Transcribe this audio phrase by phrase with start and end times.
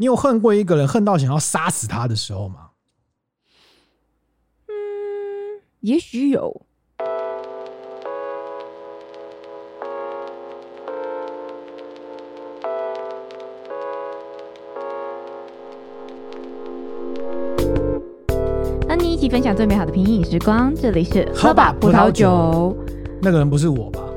[0.00, 2.68] 你有恨过一个人，恨到想要杀死他的时候吗？
[4.68, 6.62] 嗯，也许有。
[18.88, 22.76] 和你一起分享最美好的品饮时光，这里是喝吧葡萄酒。
[23.20, 24.07] 那个人不是我吧？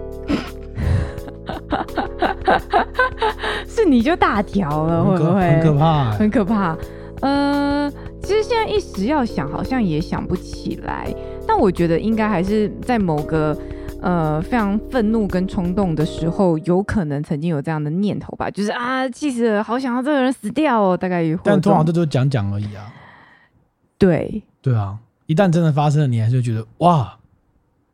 [3.92, 6.18] 你就大条了，会不会很可怕、欸？
[6.18, 6.78] 很可怕。
[7.20, 7.92] 呃，
[8.24, 11.14] 其实现在一时要想，好像也想不起来。
[11.46, 13.56] 但我觉得应该还是在某个
[14.02, 18.50] 呃非常愤怒跟冲动的时候，有可能曾经有这样的念头吧。
[18.50, 20.96] 就是啊，气死了，好想要这个人死掉哦。
[20.96, 21.42] 大概也会。
[21.44, 22.88] 但通常这都讲讲而已啊。
[23.98, 27.18] 对对啊，一旦真的发生了，你还是会觉得哇，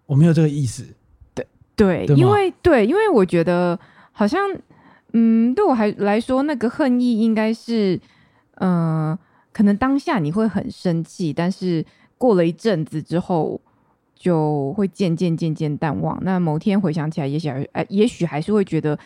[0.06, 0.86] 我没有这个意思。
[1.34, 3.78] 对对，对，因为对，因为我觉得
[4.12, 4.40] 好像。
[5.14, 8.00] 嗯，对我还来说，那个恨意应该是，
[8.56, 9.20] 嗯、呃，
[9.54, 11.86] 可能当下你会很生气，但是
[12.18, 13.60] 过了一阵子之后，
[14.16, 16.20] 就会渐渐渐渐淡忘。
[16.24, 18.98] 那某天回想起来，也许哎，也许还是会觉得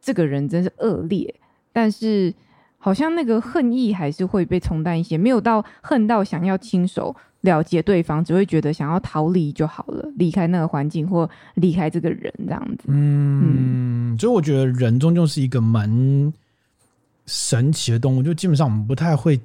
[0.00, 1.34] 这个人真是恶劣，
[1.72, 2.32] 但是
[2.78, 7.14] 好像那个恨意还是会被冲淡一些，没有到恨到想要亲手。
[7.42, 12.84] 了解对方，只会觉得想要逃离就好了，离开那个环境或离开这个人这样子。
[12.86, 16.32] 嗯，所以我觉得人终究是一个蛮
[17.26, 19.40] 神奇的动物，就基本上我们不太会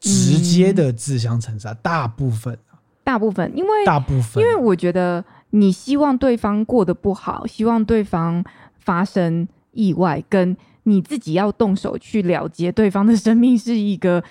[0.00, 2.58] 直接的自相残杀，大部分，
[3.04, 8.44] 大部分，因为大部分，因为我觉得你希望对方过得不好，希望对方
[8.80, 14.24] 发生意外，跟你自己要动手去了结对方的生命是一个。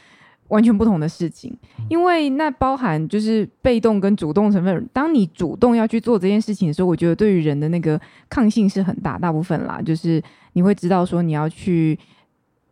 [0.51, 1.57] 完全不同的事情，
[1.89, 4.89] 因为那包含就是被动跟主动成分。
[4.91, 7.99] 当你主动要去做这件事情的时候，我觉得对于人的那个
[8.29, 10.21] 抗性是很大，大部分啦，就是
[10.53, 11.97] 你会知道说你要去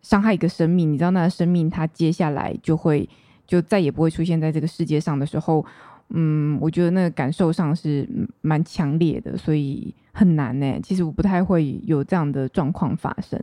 [0.01, 3.07] 伤害一个生命，你知道那个生命它接下来就会
[3.47, 5.65] 就再也不会出现在这个世界上的时候，
[6.09, 8.05] 嗯，我觉得那个感受上是
[8.41, 10.81] 蛮强烈的，所以很难呢、欸。
[10.83, 13.41] 其实我不太会有这样的状况发生。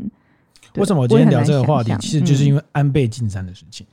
[0.74, 1.96] 为什么我今天聊这个话题？
[2.00, 3.86] 其实就是因为安倍晋三的事情。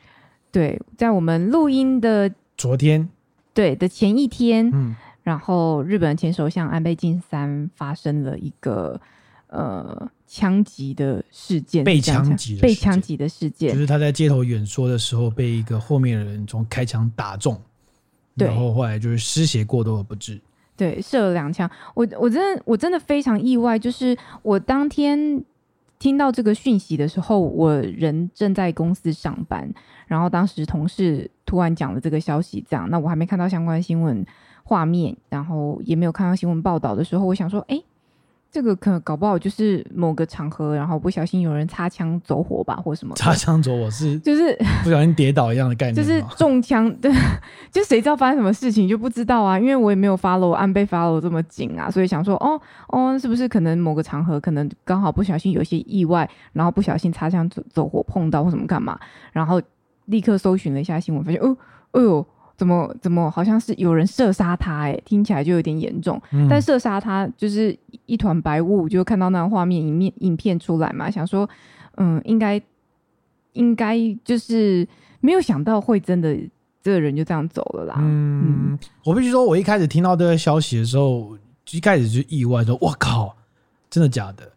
[0.54, 3.10] 对，在我们录音的昨天，
[3.56, 9.02] 对的前一天，嗯，然后日本前首相安倍晋三发生了一个
[9.48, 17.60] 呃枪击的事件，被枪击被枪击的事件，就是他在街头演说的时候被一个后面的人从开枪打中，
[18.38, 20.40] 对，然后后来就是失血过多而不治，
[20.78, 25.44] 对，射了两枪，我我真的我真的非常意外，就是我当天。
[26.04, 29.74] 听到这个讯息的时候，我人正在公司上班，
[30.06, 34.26] 然后当时同事突然讲了这个消息，这样，那我还没看到相关新闻
[34.66, 37.82] 画面，然后也没有看到新闻报道的时候，我想说，哎。
[38.54, 43.16] 这个可能搞不好就是某个场合，然后不小心有人擦枪走火吧，或什么。
[43.16, 44.56] 擦枪走火是就是
[44.86, 46.88] 不小心跌倒一样的概念，就是中枪。
[46.98, 47.12] 对，
[47.74, 59.00] 就谁知道发生什么事情就不知道啊，因为我也没有 follow 安倍 follow 这么紧啊，所以想说，哦哦，是不是可能某个场合可能刚好不小心有一些意外，然后不小心擦枪走走火碰到或什么干嘛，
[59.32, 59.60] 然后
[60.06, 61.58] 立刻搜寻了一下新闻，发现哦，
[61.94, 62.24] 哎呦。
[62.56, 66.22] 怎么怎么好像是有人射杀他哎、欸，听起来就有点严重。
[66.32, 71.50] 嗯、但射杀他就是一团白雾，就看到那个画面影面影片出来嘛，想说
[71.98, 72.62] 嗯，应该
[73.54, 74.88] 应该就是
[75.20, 76.38] 没有想到会真的
[76.82, 77.96] 这个人就这样走了啦。
[78.00, 81.38] 嗯，嗯我必须说，我一开始听到这个消息的时候，
[81.72, 83.36] 一开始就意外说，我靠，
[83.90, 84.52] 真的假的？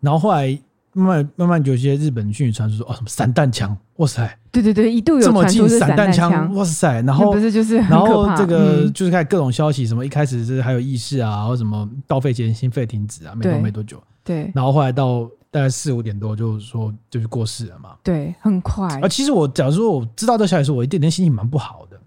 [0.00, 0.58] 然后后来。
[0.94, 4.38] 慢慢慢慢，有些日本讯息传出说，哦，什么散弹枪，哇塞！
[4.50, 7.00] 对对对，一度有这么近散弹枪，哇塞！
[7.02, 14.50] 然后不是就是，然后这个就是看各种消息，什么一开始是还有意识啊，然后什么到肺前心肺停止啊，没多没多久，对。
[14.54, 18.86] 然后后来到大概四五点多，就说就是过世了嘛，对，很快。
[19.00, 21.98] 啊，其实我假如说我知道这消息我一点点心情蛮不好的。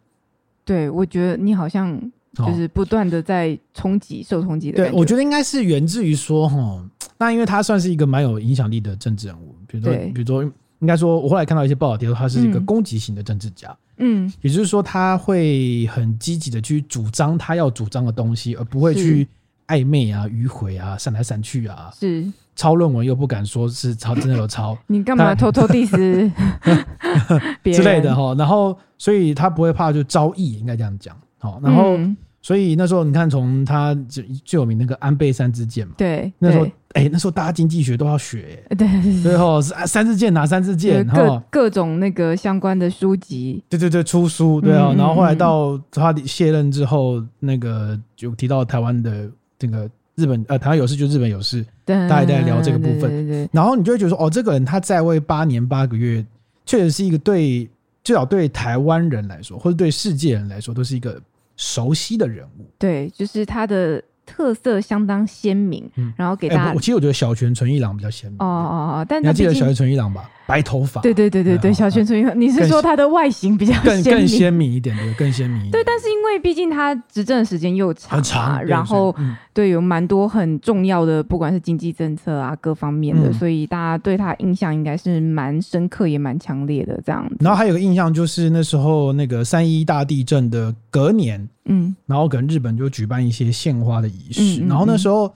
[0.63, 1.99] 对，我觉得你好像
[2.35, 4.77] 就是不断的在冲击、受冲击的。
[4.77, 6.83] 对，我觉得应该是源自于说，哈。
[7.17, 10.43] 那因为他算是一个蛮有影响力的政治人物，比如说，比如说，
[10.79, 19.25] 应该说，我后来看到一些报道，提到他是一个攻击型的政治家，嗯，也就是说，他会很积极的去主张他要主张的东西，而不会去
[19.67, 22.29] 暧昧啊、迂回啊、闪来闪去啊，是。
[22.53, 25.89] 抄论文又不敢说是抄，真的有抄， 你干嘛偷偷 diss
[27.63, 28.35] 之类的哈？
[28.37, 31.95] 然后，所以他不会怕就招议，应该这样讲，好，然后。
[31.95, 38.87] 嗯所以那时候你看，从他最最有名那个安倍三支箭嘛，对，那时候哎、欸，那时候大家经济学都要学，对，
[39.23, 49.27] 最后是三支箭拿三支箭，各各种那个相关的书籍，对对对，出书，对啊，然后后来到他卸任之后，那个就提到台湾的
[49.57, 53.49] 这个日本呃台湾有事就日本有事，对，大家在聊这个部分，对对对。
[53.51, 56.23] 然后你就会觉得说，哦，这个人他在位八年八个月，
[56.63, 57.67] 确实是一个对，
[58.03, 61.19] 至少对台湾人来说，或者对世界人来说，都是一个
[61.57, 62.69] 熟悉的人物。
[62.77, 64.03] 对，就是他的。
[64.27, 66.71] 特色相当鲜明，嗯、然后给大家。
[66.71, 68.39] 我、欸、其实我觉得小泉纯一郎比较鲜明。
[68.39, 70.27] 哦哦哦，但你还记得小泉纯一郎吧？
[70.45, 71.01] 白头发。
[71.01, 75.71] 对对对对对，小泉纯一郎，你是说他的外形比较更更鲜明一点，对，更鲜明一点。
[75.71, 87.37] 对，但是因为毕竟他执政的时间又长，啊，很长，然后对，嗯、对有蛮多很重要的，不管是经济政策啊各方面的，嗯、所以大家对他印象应该是蛮深刻也蛮强烈的这样子。
[87.39, 91.47] 然后还有个印象就是那时候那个三一大地震的隔年。
[91.67, 95.33] 嗯，然后可能日本就举办一些献花的仪式，然后那时候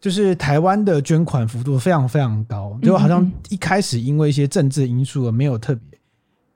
[0.00, 5.98] 就是台湾的捐款幅度非常非常高，就好像一开始因为一些政治因素而没有特别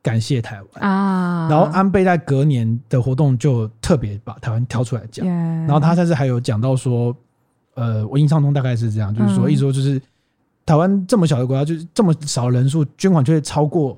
[0.03, 7.15] 感谢台湾啊，然后安倍在隔年的活动就特别把台湾挑出来讲，嗯、然后他甚至还有讲到说，
[7.75, 10.01] 呃，我印象中大概是这样，就是说，意思说就是
[10.65, 13.97] 台湾这么小的国家，就是这么少人数捐款，就会超过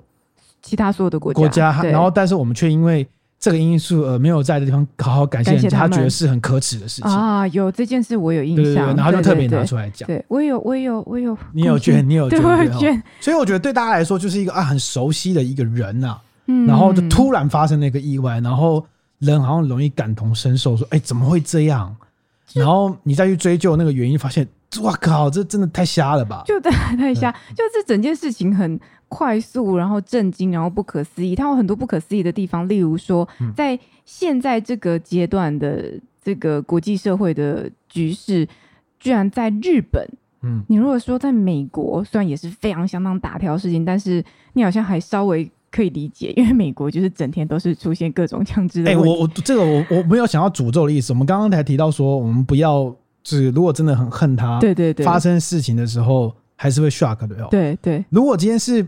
[0.61, 3.09] 其他所有的国家，国家，然后但是我们却因为。
[3.39, 7.47] 这个因素呃没有在的地方好好感谢人家，他，他觉得是很可耻的事情啊。
[7.49, 10.07] 有这件事我有印象，对对对，然后就特别拿出来讲。
[10.07, 11.37] 对，我有，我有，我有。
[11.53, 13.03] 你有捐，你有捐，对，捐。
[13.21, 16.23] 所以我觉得对大家来说就是一个啊很熟悉的一个人呐、啊。
[16.47, 16.67] 嗯。
[16.67, 18.85] 然后就突然发生了一个意外，然后
[19.19, 21.95] 人好像容易感同身受，说哎怎么会这样？
[22.55, 24.49] 然后你再去追究那个原因，发现
[24.81, 26.43] 哇靠，这真的太瞎了吧？
[26.47, 28.81] 就太瞎，就这整件事情很。
[29.09, 31.35] 快速，然后震惊，然后不可思议。
[31.35, 38.47] 它有很多不可思议的地方，例如说，在现在这个阶段的这个国际社会的局势，
[38.99, 40.05] 居然在日本，
[40.43, 44.23] 嗯，你如果说在美国，虽然也是非常相当大条事情，但是
[44.55, 48.91] 你好像还稍微可以理解，因为美国就是整天都是出现各种枪支的。
[48.91, 51.13] 哎，我我这个我我没有想要诅咒的意思。
[51.13, 52.85] 我们刚刚才提到说，我们不要，
[53.23, 57.49] 就是如果真的很恨他，对对对，发生事情的时候还是会 shock 的哦。
[57.51, 58.85] 对对，如果今天是。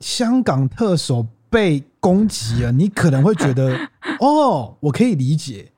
[0.00, 3.76] 香港特首被攻击了，你可能会觉得
[4.20, 5.70] 哦，我可以理解。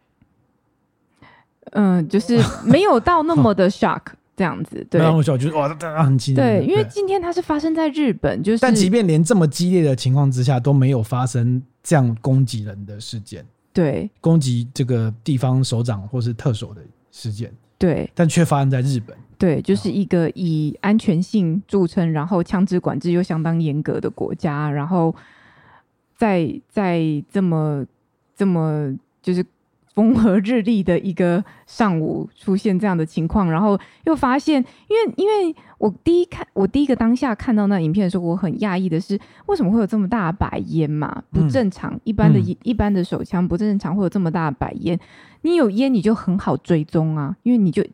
[1.73, 4.03] 嗯，就是没有到那么的 shock
[4.37, 5.01] 这样子，对。
[5.01, 6.61] 那我觉得哇，大家很激烈。
[6.61, 19.17] 对，因为今天它是发生在日本，就是但即便连这么激烈的情况之下都没有发生这样攻击人的事件，对，攻击这个地方首长或是特首的事件，对，但却发生在日本。
[19.43, 25.13] 对，就是一个以安全性著称，然后枪支管制又相当严格的国家，然后
[26.17, 27.85] 在在这么
[28.37, 29.45] 这么就是
[29.95, 41.21] 风和日丽的一个上午出现这样的情况，然后又发现，因为因为我第一看我第一个当下看到那影片的时候，我很讶异的是，为什么会有这么大的白烟嘛？
[41.33, 44.97] 不正常，嗯、一般的、嗯、一般的手枪不正常会有这么大的白烟，
[45.41, 47.85] 你有烟你就很好追踪啊，因为你就。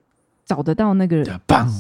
[0.49, 1.23] 找得到那个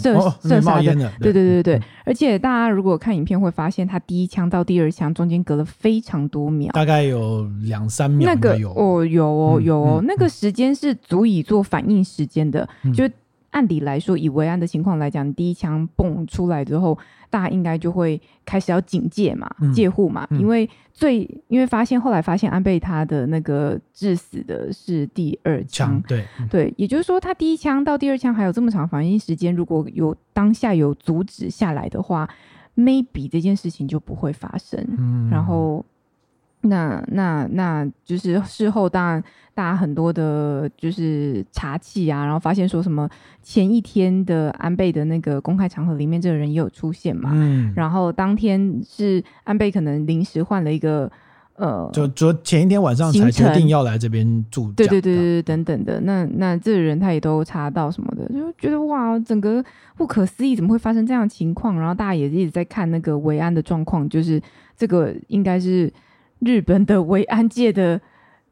[0.03, 8.31] 射射杀的，对对对对，而且大家如果看影片会发现，他第一枪到第二枪中间隔了非常多秒，大概有两三秒。
[8.31, 12.69] 那个哦，有哦有哦，那个时间是足以做反应时间的。
[12.95, 13.09] 就
[13.51, 16.99] 按理来说，以维安的情况来讲，第一枪蹦出来之后。
[17.31, 32.27] 大家应该就会开始要警戒嘛，嗯、戒护嘛，嗯、因为最因为发现后来发现安倍他的那个致死的是第二枪，对、嗯、对，也就是说他第一枪到第二枪还有这么长反应时间，如果有当下有阻止下来的话
[32.75, 35.85] ，maybe 这件事情就不会发生，嗯、然后。
[36.63, 39.23] 那那那就是事后，当然
[39.55, 43.09] 大家很多的，就是查气啊，然后发现说什么
[43.43, 47.31] 前一天的安倍的那个公开场合里面，这个人也有出现嘛。
[47.33, 47.73] 嗯。
[47.77, 51.09] 然后当天是安倍可能临时换了一个
[51.55, 54.73] 呃，就昨前一天晚上才决定要来这边住。
[54.73, 56.01] 对对对对，等等的。
[56.01, 59.65] 那那这个人他也都查到什么的，就觉得哇，整个
[59.97, 61.79] 不可思议，怎么会发生这样的情况？
[61.79, 64.43] 然后大家也一直在看那个维安的状况，就是
[64.77, 65.93] 这个应该是。
[66.41, 68.01] 日本的维安界的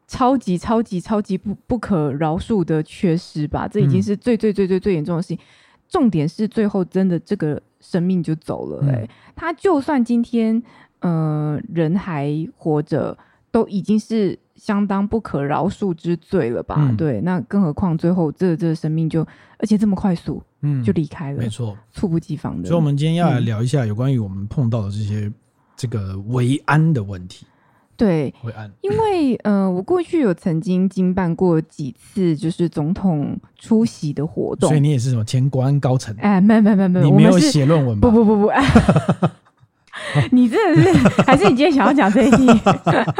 [0.07, 5.37] 超级超级超级不不可饶恕的缺失吧，这已经是最最最最最严重的事情。
[5.37, 5.43] 嗯、
[5.89, 10.61] 重点是最后真的这个生命就走了、欸，哎、嗯，他就算今天
[10.99, 13.17] 呃人还活着，
[13.51, 16.75] 都已经是相当不可饶恕之罪了吧？
[16.79, 19.21] 嗯、对，那更何况最后这、这生命就
[19.57, 22.67] 而且这么快速，嗯，就离开了，没错，猝不及防的。
[22.67, 25.33] 所以，我们今天要来聊一下有关于我们碰到的这些、嗯、
[25.75, 27.45] 这个维安的问题。
[27.97, 28.31] 对，
[28.81, 36.15] 因为呃，我过去有曾经经办过几次，就是总统出席的活动，所以你也是什么前国安高层？
[36.19, 38.07] 哎，没没没没，你没有写论文吧？
[38.07, 38.47] 不不不不，
[40.31, 42.47] 你真的是，还是你今天想要讲这一题？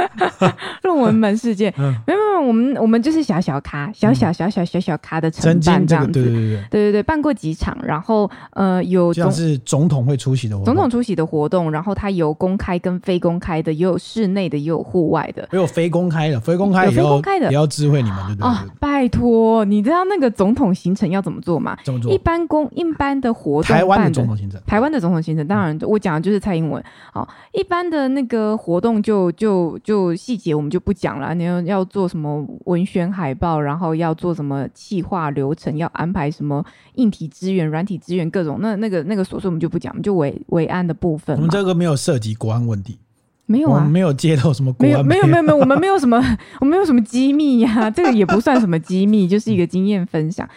[0.83, 1.73] 论文门事件？
[1.77, 6.11] 嗯、没有没有，我们我们就是小小咖，小小小小小小咖的承办这样子。
[6.11, 18.47] 对对对对对对，办过几场，然后呃有总是总统会出席的活动，总统出席的活动，然后它有公开跟非公开的，也有室内的，也有户外的，也有非公开的，非公开非公开的也要知会你们，对不对？
[18.47, 21.77] 啊，拜托，你知道那个总统行程要怎么做吗？
[21.83, 22.11] 怎么做？
[22.11, 26.76] 一般公一般的活动，台湾的总统行程，台湾的总统行程，当然我讲的就是蔡英文。
[27.11, 31.33] 好，一般的那个活动就就就细节我们就不讲了。
[31.35, 36.63] 你要要做什么文宣海报，然后要做什么企划流程，要安排什么
[36.95, 41.35] 硬体资源、软体资源各种，那那个那个琐碎我们就不讲，我们就维维安的部分。
[41.35, 42.97] 我们这个没有涉及国安问题，
[43.45, 46.17] 没有啊，没有接到什么没有没有没有，我们没有什么，
[46.59, 50.47] 我们没有什么机密呀、啊，这个也不算什么机密，就是一个经验分享，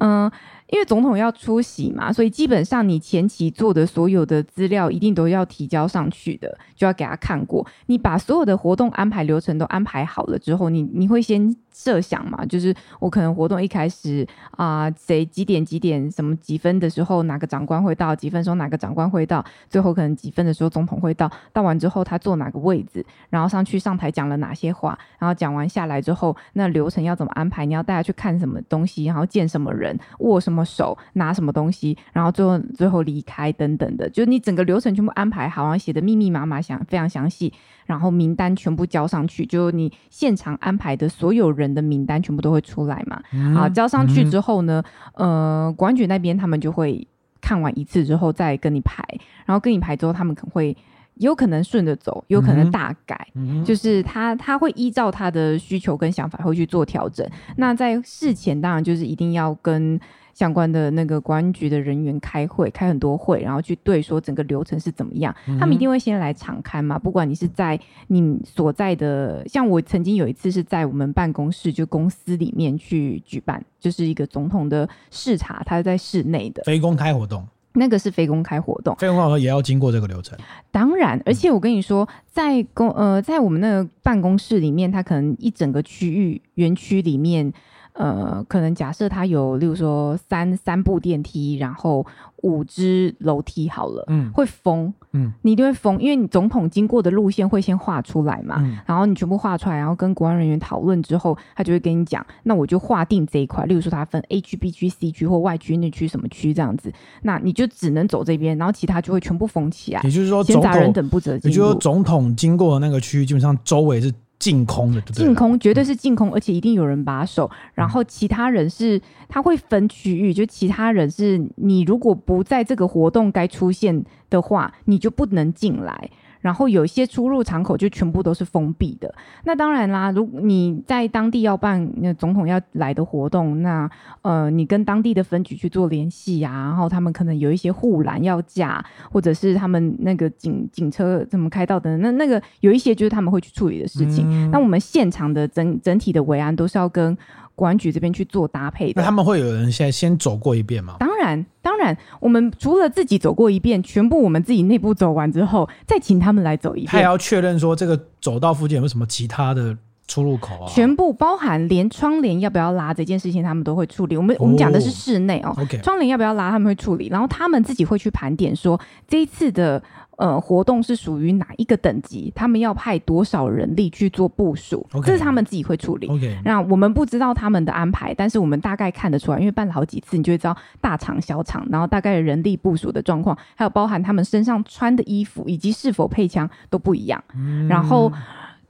[0.00, 0.30] 嗯。
[0.70, 7.66] 因为总统要出席嘛，所以基本上你前期做的所有的资料一定都要提交上去的，就要给他看过。
[7.86, 27.64] 你把所有的活动安排流程都安排好了之后，你你会先设想嘛，就是我可能活动一开始啊，谁、几点几点什么几分的时候哪个长官会到，几分时候哪个长官会到，最后可能几分的时候总统会到，到完之后他坐哪个位置，然后上去上台讲了哪些话，然后讲完下来之后，那流程要怎么安排？
[27.64, 30.64] 你要带他去看什么东西，然后见什么人，握什么。
[30.68, 37.50] 手拿什么东西，然后最后最后离开等等的，就是你整个流程全部安排好，然后写的密密麻麻，详非常详细，
[37.88, 43.18] 然后名单全部交上去，就你现场安排的所有人的名单全部都会出来嘛。
[43.32, 44.82] 嗯、好，交上去之后呢，
[45.14, 47.08] 嗯、呃，管局那边他们就会
[47.40, 49.02] 看完一次之后再跟你排，
[49.46, 50.76] 然后跟你排之后，他们可能会
[51.14, 57.26] 有可能顺着走，有可能大改，嗯、就是他他会依照他的需求跟想法会去做调整。
[57.56, 59.98] 那在事前当然就是一定要跟。
[60.38, 65.34] 相关的那个公安局的人员开会，开很多会，然后去对说整个流程是怎么样。
[65.48, 67.76] 嗯、他们一定会先来场勘嘛，不管你是在
[68.06, 80.38] 你所在的，像我曾经有一次是在我们办公室就公司里面去举办，就是一个总统的视察，他是在室内的非公开活动，那个是非公开活动，非公开活动也要经过这个流程。
[80.70, 87.52] 当然，而且我跟你说，在公呃在我们那个办公室里面，它可能一整个区域园区里面。
[87.98, 92.06] 呃，可能假设它有，例如说三三部电梯，然后
[92.42, 111.50] 五只楼梯好了，嗯，会封，嗯，你一定会封，因为你总统经过的路线会先画出来嘛，嗯，然后你全部画出来，然后跟国安人员讨论之后，他就会跟你讲，那我就划定这一块，例如说它分 A 区、B 区、C 区或外区、内区什么区这样子，那你就只能走这边，然后其他就会全部封起来，也就是说，闲杂人等不得进。
[111.50, 114.14] 也就是说，总统经过的那个区域，基本上周围是。
[114.38, 117.50] 净空的，净空绝对是净空，而且一定有人把守。
[117.74, 126.10] 然后其他人是，他会分区域，就其他人是你如果不在这个活动该出现的话，你就不能进来。
[126.40, 129.12] 然后有一些出入场口就全部都是封闭的。
[129.44, 133.90] 那当然啦，如果你在当地要办那总统要来的活动，那
[134.22, 144.26] 呃，你跟当地的分局去做联系啊，然后他们可能有一些护栏要架，或者是他们那个警警车怎么开道的，那那个有一些就是他们会去处理的事情。
[144.28, 147.16] 嗯、那我们现场的整整体的维安都是要跟。
[147.58, 150.94] 国安局这边去做搭配的，那他们会有人先先走过一遍吗？
[151.00, 156.92] 当然，当然，我们除了自己走过一遍，全部我们自己内部走完之后，再请他们来走一遍。
[156.92, 160.68] 他也要确认说这个走道附近有没有什么其他的出入口啊？
[160.68, 164.16] 全部包含连窗帘要不要拉这件事情，他们都会处理。
[164.16, 167.08] 我们、哦、我们讲的是室内哦.窗帘要不要拉，他们会处理。
[167.08, 169.82] 然后他们自己会去盘点说这一次的。
[170.18, 172.32] 呃，活动是属于哪一个等级？
[172.34, 175.06] 他们要派多少人力去做部署？Okay.
[175.06, 176.08] 这是他们自己会处理。
[176.08, 176.36] Okay.
[176.44, 187.22] 那我们不知道他们的安排，但是我们大概看得出来，因为办了好几次，你就会知道大厂小厂，然后大概人力部署的状况，还有包含他们身上穿的衣服以及是否配枪都不一样。
[187.36, 188.12] 嗯、然后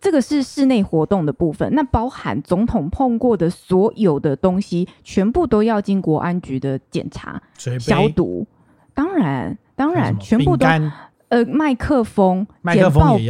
[0.02, 8.46] 这个是室内活动的部分，那包含总统碰过的所有的东西，全部都要经国安局的检查、消毒。
[8.92, 10.66] 当然，当然，全部都。
[11.28, 13.26] 呃，麦克风、麦克风也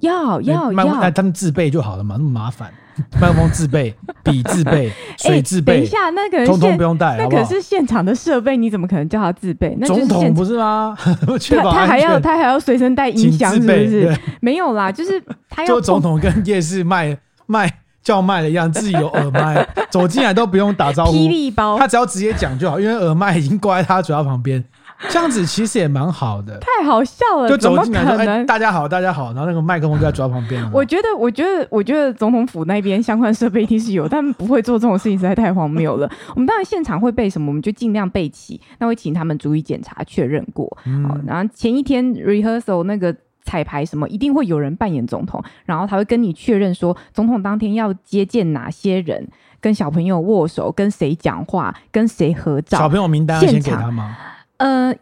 [0.00, 2.72] 要，要 要要，那他们自备就好了嘛，那么麻烦。
[3.20, 3.94] 麦克风自备，
[4.24, 5.74] 笔自备，水自备。
[5.74, 9.76] 等一下，那个通通不用带，那可是现场的设备，你怎么可能叫他自备？
[9.78, 10.96] 那总统不是吗？
[10.98, 14.18] 他他还要他还要随身带音响，是不是？
[14.40, 15.68] 没有啦，就是他要。
[15.68, 17.16] 就总统跟夜市卖
[17.46, 21.12] 卖叫卖的一样，自己有耳麦，走进来都不用打招呼。
[21.12, 24.64] 霹雳包，他只要直接讲就好，因为耳麦已经挂在他嘴巴旁边。
[25.10, 30.60] 这样子其实也蛮好的，太好笑了，就走进来说：“哎、欸，大家好，大家好。”然后那个麦克风就在抓旁边。
[30.72, 36.10] 我觉得，我觉得，我觉得总统府那边相关设备一定是有，但不会做这种事情，实在太荒谬了。
[36.34, 40.76] 我们当然现场会备什么，我们就尽量备齐，那会请他们逐一检查确认过。
[40.84, 43.14] 嗯、好，然后前一天 rehearsal 那个
[43.44, 49.28] 彩排什么，一定会有人扮演总统，然后他会跟你确认说，总统当天要接见哪些人，
[49.60, 52.78] 跟小朋友握手，跟谁讲话，跟谁合照。
[52.78, 54.16] 小朋友名单要先给他吗？
[54.58, 54.94] 呃。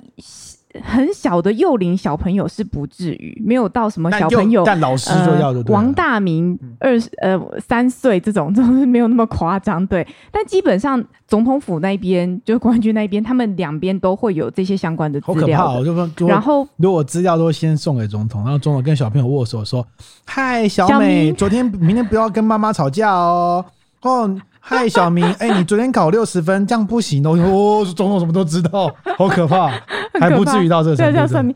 [0.83, 9.87] 很小的幼龄小朋友是不至于没有到什么小朋友，但，但老师就要的、呃、王大明二十呃三岁这种，就是没有那么夸张。
[9.87, 15.59] 对，但基本上总统府那边就公安局那边，他们两边都会有这些相关的资料。
[15.59, 16.11] 好可怕、哦！
[16.15, 19.83] 就然后如果资料都先送给总统，然后总统跟小朋友握手说
[20.27, 23.65] ：“嗨，小美，小昨天明天不要跟妈妈吵架哦。”
[24.03, 24.39] 哦。
[24.69, 27.39] 嗨，小明，哎、欸，你昨天考六十分，这样不行哦！
[27.39, 29.71] 哦，总统什么都知道， 好可怕，
[30.13, 31.13] 可怕还不至于到这个程度。
[31.17, 31.55] 对，算命。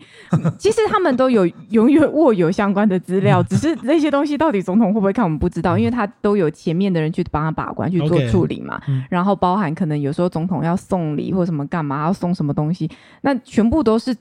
[0.56, 8.80] 其实他们都有永远握有相关的资料，只是 那些东西到底总统会不会看，我们不知道，因为他都有前面的人去帮他把关去做处理嘛。
[8.86, 12.88] Okay, 然后包含可能有时候总统要送礼或什么干嘛，要送什么东西，
[13.22, 14.16] 那全部都是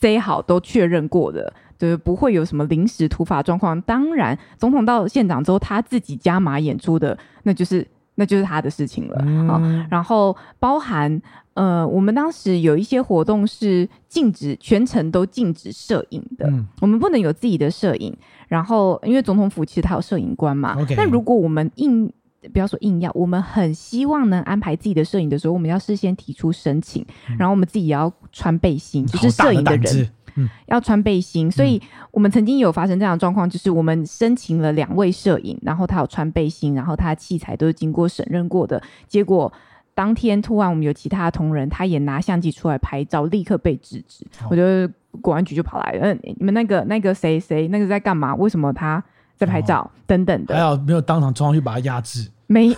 [0.00, 1.52] say 好都确认过的。
[1.78, 3.80] 就是不会有什么临时突发状况。
[3.82, 7.86] 当然，总统到现场之后，他自己加码演出的，那就是
[8.20, 9.16] 那就是他的事情了。
[9.26, 9.58] 嗯、好，
[9.90, 11.10] 然后包含
[11.54, 18.14] 呃，我们当时有一些活动是禁止全程都禁止摄影的，嗯、我们不能有自己的摄影。
[18.46, 20.76] 然后，因为总统府其实他有摄影官嘛。
[20.94, 22.12] 但如果我们硬
[22.52, 30.10] 不要说硬要，我们很希望能安排自己的摄影的时候，我们要事先提出申请，嗯、然后我们自己也要穿背心，就是摄影的人。
[30.36, 39.52] 嗯，要穿背心，所以我们曾经有发生这样的状况，就是我们申请了两位摄影，然后他有穿背心，然后他的器材都是经过审认过的，结果
[39.94, 44.24] 当天突然我们有其他的同仁，他也拿相机出来拍照，立刻被制止。
[44.42, 48.34] 哦、我觉得国安局就跑来了，嗯，你们那个那个谁谁那个在干嘛？
[48.34, 49.02] 为什么他
[49.36, 49.80] 在拍照？
[49.80, 52.30] 哦、等等的，还有没有当场冲上去把他压制？
[52.52, 52.76] 没，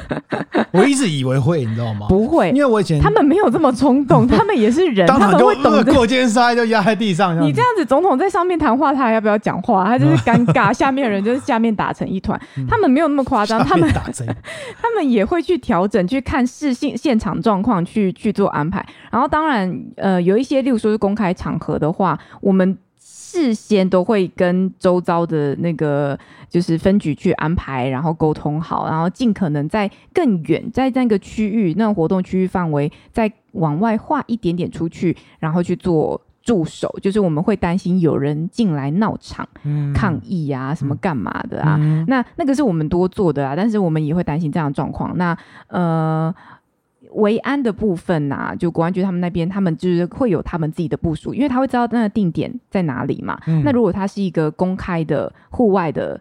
[0.72, 2.06] 我一直以为会，你知道吗？
[2.08, 7.38] 不会，因为我以前他们没有这么冲动， 他们也是人，他们会懂得过肩摔就压在地上。
[7.42, 9.84] 你这样子，总统在上面谈话，他还要不要讲话？
[9.84, 12.40] 他就是尴尬， 下面的人就是下面打成一团。
[12.66, 13.86] 他们没有那么夸张，他们
[14.80, 18.82] 他们也会去调整，去看事现现场状况，去去做安排。
[19.10, 22.78] 然后当然，呃，有一些，例如说是公开场合的话，我们。
[23.34, 26.16] 事先都会跟周遭的那个
[26.48, 36.88] 就是分局去安排，然后沟通好，然后尽可能在更远，在那个区域，那个活动区域范围，再往外划一点点出去，然后去做驻守。
[37.02, 41.76] 就是我们会担心有人进来闹场、嗯、抗议啊，什么干嘛的啊？
[41.80, 45.18] 嗯、那那个是我们多做的啊，但是我们也会担心这样的状况。
[45.18, 46.32] 那呃。
[47.14, 53.38] 维安的部分呐、啊，就国安局他们那边，他们就是会有他们自己的部署，因为他会知道那个定点在哪里嘛。
[53.46, 56.20] 嗯、那如果它是一个公开的户外的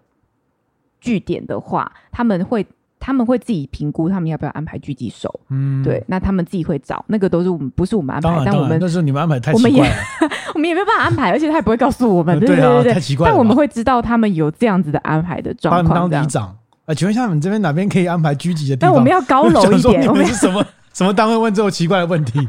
[1.00, 2.66] 据点的话，他们会
[3.00, 5.40] 他们会自己评估他们要不要安排狙击手。
[5.50, 13.32] 嗯，对，那他们自己会找，那个都是我们不是我们安排，但我们那是你们安排太奇怪了，我们也我们也没有办法安排，而且他也不会告诉我们， 对对对对，太奇怪了。
[13.32, 15.84] 但我们会知道他们有这样子的安排的状况。
[15.84, 16.94] 把你们当里长啊？
[16.94, 18.90] 请问一下，你们这边哪边可以安排狙击的地方？
[18.90, 20.66] 但我们要高楼一点， 我们是什么？
[20.94, 22.48] 什么单位问这种奇怪的问题？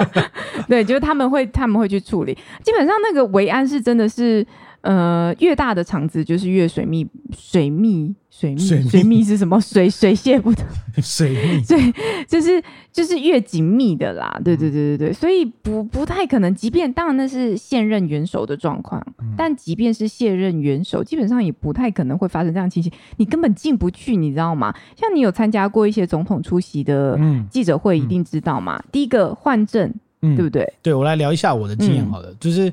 [0.68, 2.36] 对，就是他们会他们会去处理。
[2.62, 4.46] 基本上那个维安是真的是，
[4.82, 8.14] 呃，越大的场子就是越水密水密。
[8.30, 9.60] 水密水密是什么？
[9.60, 10.64] 水 水泄不通。
[11.02, 11.92] 水密 对，
[12.28, 12.62] 就是
[12.92, 14.40] 就是越紧密的啦。
[14.44, 16.54] 对对对对对，所以不不太可能。
[16.54, 22.92] 即便当然那是现任元首的状况，嗯、但即便是现任元首，基本上也不太可能会发生这样情形。
[23.16, 24.72] 你根本进不去，你知道吗？
[24.94, 27.18] 像你有参加过一些总统出席的
[27.50, 28.76] 记者会，一定知道嘛。
[28.76, 30.72] 嗯、第一个换证，嗯、对不对？
[30.80, 32.30] 对，我来聊一下我的经验好了。
[32.30, 32.72] 嗯、就是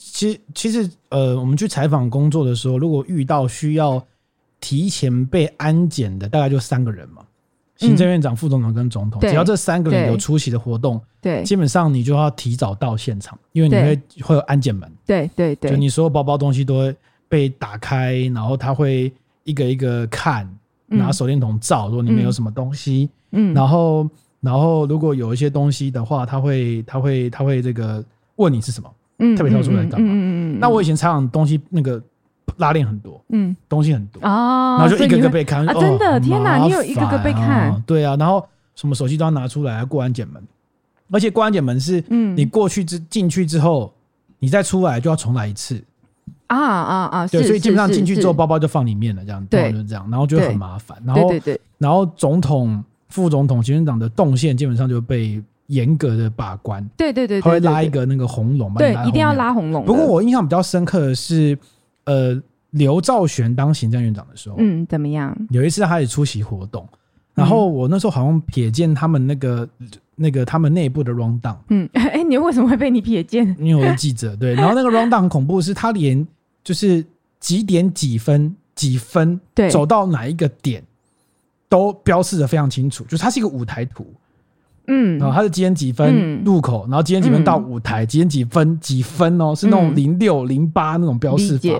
[0.00, 4.02] 其实其实呃，我们去采访工作的时候，如果遇到需要。
[4.62, 7.24] 提前被安检的大概就三个人嘛，
[7.78, 16.94] 行政院长、副总统跟总统，只要这三个人有出席的活动，对，基本上你就要提早到现场，因为你会会有安检门，对对对，就你所有包包东西都会
[17.26, 19.10] 被打开，然后他会
[19.44, 20.46] 一个一个看，
[20.88, 24.06] 拿手电筒照，如果里面有什么东西，嗯，然后
[24.40, 28.04] 然后如果有一些东西的话，他会他会他会这个
[28.36, 30.06] 问你是什么，嗯，特别挑出来干嘛？
[30.08, 30.58] 嗯嗯嗯。
[30.58, 32.02] 那我以前采访东西那个。
[32.56, 34.20] 拉链很多，嗯，东西很多。
[34.20, 40.42] 哦，然后就一个个被看，啊，真的，天哪，你有一个个被看，对啊，然后什么手机都要拿出来过安检门，
[41.10, 43.94] 而且过安检门是，嗯，你过去之进去之后，
[44.40, 45.82] 你再出来就要重来一次，
[46.48, 56.86] 啊啊啊，对，所以基本上进去之后包包就放里面了，这样，对，就是这样，然后就很麻烦，然后对对对，然后总统、副总统、行政长的动线基本上就被严格的把关。
[56.96, 59.84] 对对对，他会拉一个那个红龙，对，一定要拉红龙。
[59.84, 61.58] 不过我印象比较深刻的是，
[62.04, 65.36] 呃，刘兆玄当行政院长的时候，嗯，怎么样？
[65.50, 66.86] 有一次他也出席活动，
[67.34, 69.68] 然后我那时候好像瞥见他们那个
[70.16, 71.56] 那个他们内部的 round down。
[71.68, 73.56] 嗯， 哎，你为什么会被你瞥见？
[73.58, 74.54] 因为我是记者，对。
[74.56, 76.26] 然后那个 round down 很恐怖，是他连
[76.62, 77.04] 就是
[77.38, 80.82] 几点几分几分，对，走到哪一个点。
[81.68, 84.04] 都标示的非常清楚，就是它是一个舞台图，
[84.90, 91.70] 嗯，然后它是几点几分入口，嗯、然后几点几分到舞台，嗯、几点几分几分哦，是那种零六零八那种标示法，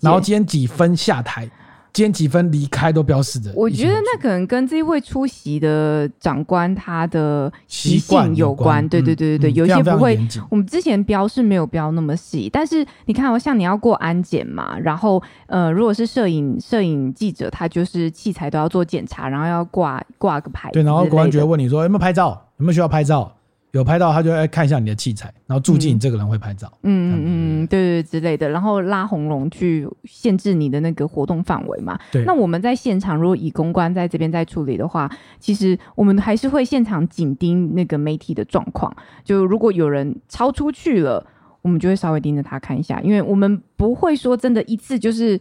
[0.00, 1.50] 然后几点几分下台。
[1.92, 8.88] 今天几分离开都标示的，我觉得那可能跟这一位出席的长官他的习性有关。
[8.88, 10.18] 对对对对对，嗯、有些不会。
[10.48, 20.70] 我们之前标是没有标那么细，但是你看，像你要过安检嘛，然后呃，如果是摄影摄影记者，他就是器材都要做检查，然后要挂挂个牌。
[20.72, 23.30] 对，然后公安局会问你说有没有拍照，有没有需要拍照。
[23.72, 27.22] 有拍到，他就会看一下你的器材，然后注记你这个人会拍照，嗯嗯
[27.62, 31.98] 嗯，对对之类的，然后拉红龙去限制你的那个活动范围嘛。
[32.10, 32.22] 对。
[32.24, 38.94] 那我们在现场，如果以公关在这边在处理的话，其实我们还是会现场紧盯那个媒体的状况。
[39.24, 41.26] 就如果有人超出去了，
[41.62, 45.40] 我们就会稍微盯着他看一下，因为我们不会说真的一次就是。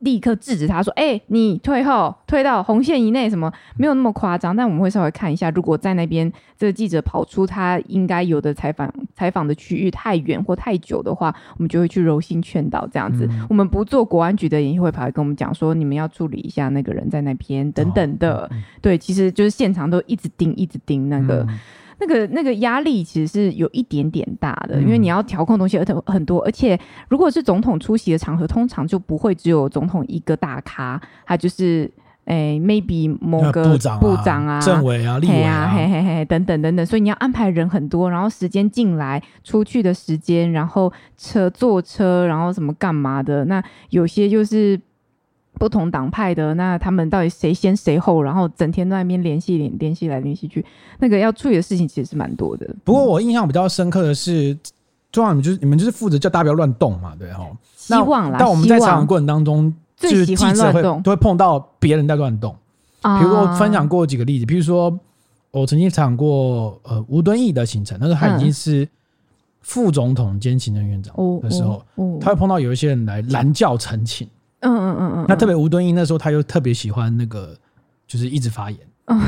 [0.00, 4.54] 立刻制止他说：“哎、欸，你退后，退到红线以内，什么没有那么夸张。
[4.54, 13.26] 但我们会稍微看一下，如果在那边这个记者跑出他应该有的采访采访的区域太远或太久的话，我们就会去柔性劝导这样子。
[13.30, 18.50] 嗯、我们不做国安局的人会跑来跟我们讲说，你们要处理一下那个人在那边等等的。
[18.82, 21.46] 对，其实就是现场都一直盯，一直盯那个。
[21.48, 21.58] 嗯”
[21.98, 26.78] 那个那个压力其实是有一点点大的，因为你要调控东西而很多，而且
[27.08, 31.90] 如果是总统出席的场合，通常就不会只有总统一个大咖，他就是
[32.26, 44.80] 诶，maybe 某个部长、部长啊、政委啊、立委啊，嘿嘿嘿，等等等等，所以你要安排人很多，然后时间进来、出去的时间，然后车坐车，然后什么干嘛的，那有些就是。
[45.58, 48.22] 不同党派的，那他们到底谁先谁后？
[48.22, 50.64] 然后整天在那边联系联联系来联系去，
[50.98, 52.68] 那个要处理的事情其实是蛮多的。
[52.84, 54.56] 不过我印象比较深刻的是，
[55.10, 57.46] 中央你们就是你们就是负责叫大家不要乱动嘛，对哈。
[57.74, 58.36] 希望啦。
[58.38, 62.54] 但我们在采访过程当中，就是记者会都会碰到别人在乱动。
[63.02, 64.92] 比如说我分享过几个例子，比如说
[65.52, 68.86] 我曾经采访过呃吴敦义的行程，那时候他已经是
[69.62, 71.82] 副总统兼行政院长的时候，
[72.20, 74.28] 他会碰到有一些人来拦轿陈情。
[74.66, 77.56] 嗯嗯嗯嗯，那特别吴敦义那时候他又特别喜欢那个，
[78.06, 78.80] 就是一直发言，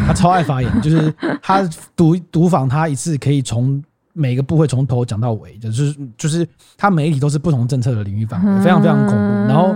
[0.06, 1.62] 他超爱发言， 就是他
[1.94, 6.46] 读读访他一次可以从每个部会从头讲到尾，就是就是
[6.76, 9.48] 他每一题都是不同政策的领域范围，非常非常恐怖。
[9.48, 9.74] 然后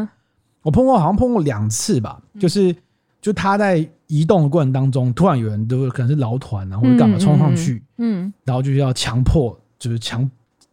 [0.63, 2.75] 我碰过好像碰过两次吧，就是
[3.21, 10.29] 就他在移动的过程当中，突然有人都可能是劳团啊或者干嘛冲上去，嗯，然后就是要强迫，就是强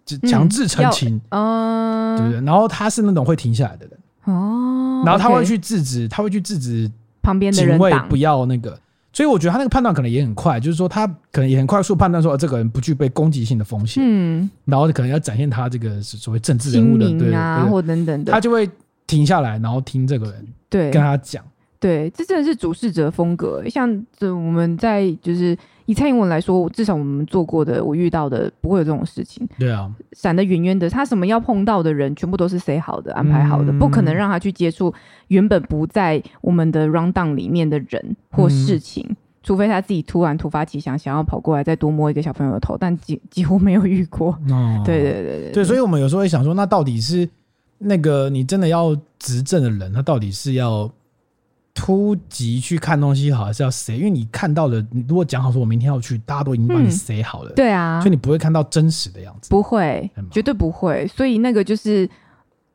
[0.05, 2.41] 就强制澄清，嗯，对不对？
[2.41, 3.98] 然后他是那种会停下来的人。
[4.29, 6.89] 哦，然后他会去制止，他会去制止
[7.21, 8.79] 旁边的人不要那个，
[9.11, 18.69] 所以我觉得他那个判断可能也很快，就是说他可能也很快速判断说这个人不具备攻击性的风险，嗯，然后可能要展现他这个所谓政治人物的对啊或等等的，他就会
[19.07, 20.91] 停下来，然后听这个人对。
[20.91, 21.43] 跟他讲，
[21.79, 25.57] 对，这真的是主事者风格，像这我们在就是。
[25.85, 29.43] 以蔡英文来说，至少我们做过的，我遇到的不会有这种事情。
[29.57, 34.93] 对啊，闪得远远的，他什么要碰到的人，全部都是 say 好的、安排好的，嗯、不可能让他去接触
[35.29, 44.27] 原本不在我们的 rundown 里面的人或事情，嗯、除非他自己突然突发奇想，想要跑过来再多摸一个小朋友的头，但几几乎没有遇过。
[44.51, 47.27] 哦， 对对对对对，对，所以我们有时候会想说，那到底是
[47.79, 50.87] 那个你真的要执政的人，他到底是要？
[51.81, 53.97] 突击去看东西好还是要谁？
[53.97, 61.07] 因为你看到的，你如果讲好说我明天要去，大家都已经帮你塞好了，嗯，对啊，所以你不会看到真实的样子，不会，吗绝对不会。
[61.07, 62.07] 所以那个就是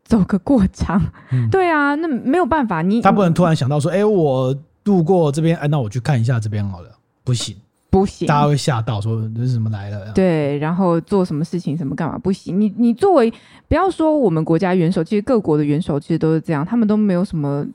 [0.04, 0.98] 走个过场，
[1.32, 6.88] 嗯、对啊，那没有办法，你他不能突然想到说，哎、欸，我路过这边，哎，那我去看一下这边好了，
[7.22, 7.54] 不行，
[7.90, 10.10] 不行，大家会吓到说这是什么来了？
[10.12, 12.58] 对，然后做什么事情，什么干嘛不行？
[12.58, 13.30] 你你作为
[13.68, 17.66] 不要说我们国家元首，其实各国的元首其实都是这样，他们都没有什么。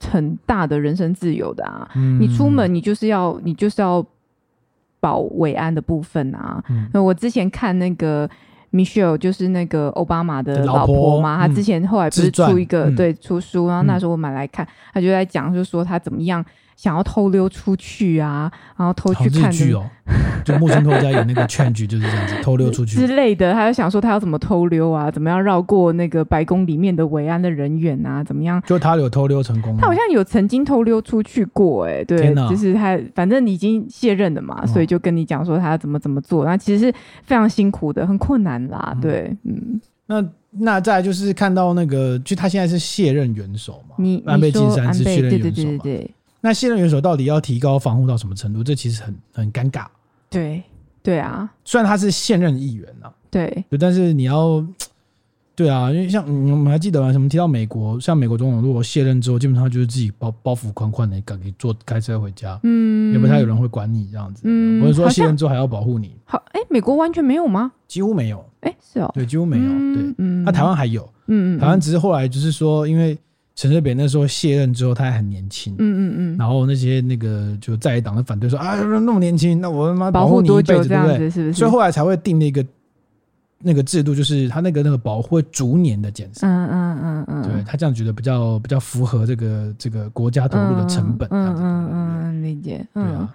[0.00, 4.04] 很大的人身自由的啊，嗯、你出门你就是要你就是要
[5.00, 6.62] 保维安的部分啊。
[6.92, 8.28] 那、嗯、我之前看那个
[8.72, 16.44] Michelle，就是那个奥巴马的老婆嘛，她、嗯、之前后来不是出一个、嗯、对出书，然后那时候我买来看，他、嗯、就在讲，就是说她怎么样
[16.76, 19.84] 想要偷溜出去啊，然后偷去看剧哦，
[20.44, 23.52] 就木村拓哉有那个劝剧就是这样子， 偷溜出去之类的。
[23.52, 28.62] 他就想说他要怎么偷溜啊，怎么样绕过那个白宫里面的维安的人员啊，怎么样？
[28.66, 36.92] 就他有偷溜成功，他好像有曾经偷溜出去过，哎，对，就是他反正已经卸任了嘛，所以就跟你讲说他要怎么怎么做，那其实是
[37.24, 39.80] 非常辛苦的，很困难啦，对，嗯。
[40.08, 40.24] 那
[40.58, 46.10] 那再就是看到那个，就他现在是卸任元首嘛，你安倍晋三是卸任元首嘛，对对对对对。
[46.46, 48.62] 那卸任元首到底要提高防护到什么程度？
[48.62, 49.84] 这其实很很尴尬。
[50.30, 50.62] 对
[51.02, 54.64] 对啊，虽然他是现任议员啊，对，但是你要，
[55.56, 66.14] 对啊，因为像我们还记得啊，什么提到美国，像美国总统如果卸任之后，基本上就是自己包包袱宽宽的，赶紧坐开车回家，嗯，也不太有人会管你这样子，嗯，不是说卸任之后还要保护你。
[66.24, 67.72] 好，哎、欸，美国完全没有吗？
[67.88, 73.18] 几乎没有，哎、欸，是哦，对，几乎没有，嗯、对，嗯，那台湾还有，嗯嗯，台湾只是后来就是说，因为。
[73.56, 81.30] 陈水扁那时候卸任之后，他还很年轻，嗯嗯嗯，然后那些那个就在野党的反对说啊，那么年轻，那我他妈保护你一辈子，对不对？
[81.30, 81.52] 是不是？
[81.54, 82.64] 所以后来才会定那个
[83.58, 93.34] 那个制度，就是他那个那个保护会逐年的减少，嗯嗯嗯嗯，对他这样觉得比较比较符合这个这个国家投入的成本，嗯嗯嗯，理解，对啊，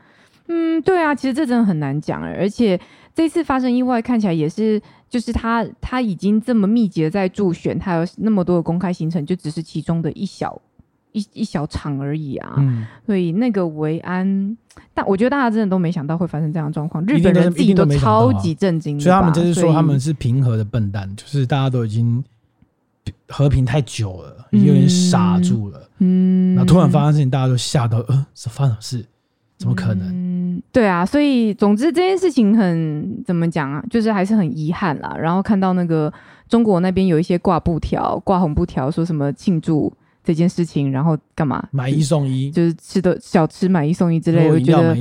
[0.51, 2.79] 嗯对啊，其实这真的很难讲，而且
[3.15, 4.81] 这次发生意外，看起来也是。
[5.11, 10.57] 就是他，他已经这么密集的在助选，他有那么多的公开行程，就只是其中的一小
[11.11, 12.53] 一一小场而已啊。
[12.59, 14.57] 嗯，所以那个维安，
[14.93, 22.23] 但我觉得大家真的都没想到会发生这样的状况，日本人自己都超级震惊，所以他们就是说他们是平和的笨蛋，就是大家都已经
[23.27, 25.89] 和平太久了，有点傻住了。
[25.97, 29.05] 嗯，然后突然发生事情，大家都吓到，呃，是发生什么事？
[29.57, 30.09] 怎么可能？
[30.71, 35.15] 嗯，对啊，所以总之这件事情很怎么讲啊，就是还是很遗憾啦。
[35.19, 36.11] 然后看到那个
[36.47, 39.91] 中国那边有一些挂布条、挂红布条，说什么庆祝
[40.23, 44.95] 这件事情，然后干嘛买一送一，就是吃的小吃买一送一之类的，我觉得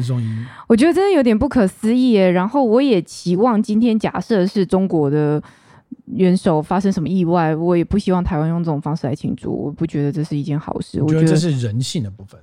[0.66, 2.30] 我觉得真的有点不可思议耶。
[2.30, 5.42] 然后我也期望今天假设是中国的
[6.06, 11.02] 元首发生什么意外，我也不希望台湾用这种方式来庆祝，我不觉得这是一件好事。
[11.02, 12.40] 我觉得这是人性的部分。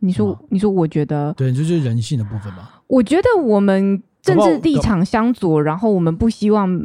[0.00, 2.82] 你说，你说，我觉得对，这就是人性的部分吧。
[2.86, 6.80] 我觉得我们政治立场相左，然后我们不希望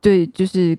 [0.00, 0.78] 对，就是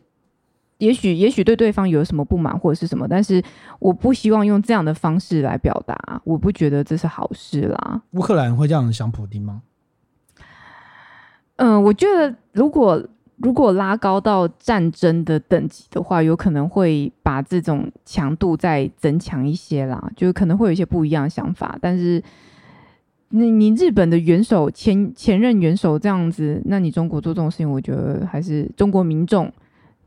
[0.77, 3.43] 也许也许对对方有什么不满或者是什么，但是
[3.79, 8.01] 我不希望用这样的方式来表达，我不觉得这是好事啦。
[8.11, 9.61] 乌克兰会这样想普丁吗？
[11.57, 13.05] 嗯，我觉得如果。
[13.37, 21.77] 如果拉高到战争的等级的话，有可能会把这种强度再增强一些啦，就可能会有一些不一样的想法。
[21.81, 22.23] 但是，
[23.29, 29.51] 你你日本的元首前前任元首这样子，那你中国做这种事情，我觉得还是中国民众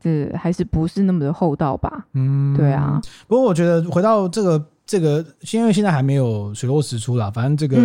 [0.01, 2.07] 这还是不是那么的厚道吧？
[2.13, 2.99] 嗯，对啊。
[3.27, 7.29] 不过我觉得回到这个这个，因为现在还没有水落石出啦。
[7.29, 7.77] 反正这个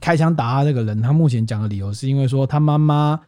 [0.00, 3.20] 开枪打他这个人，他目前讲的理由是因为说他妈妈。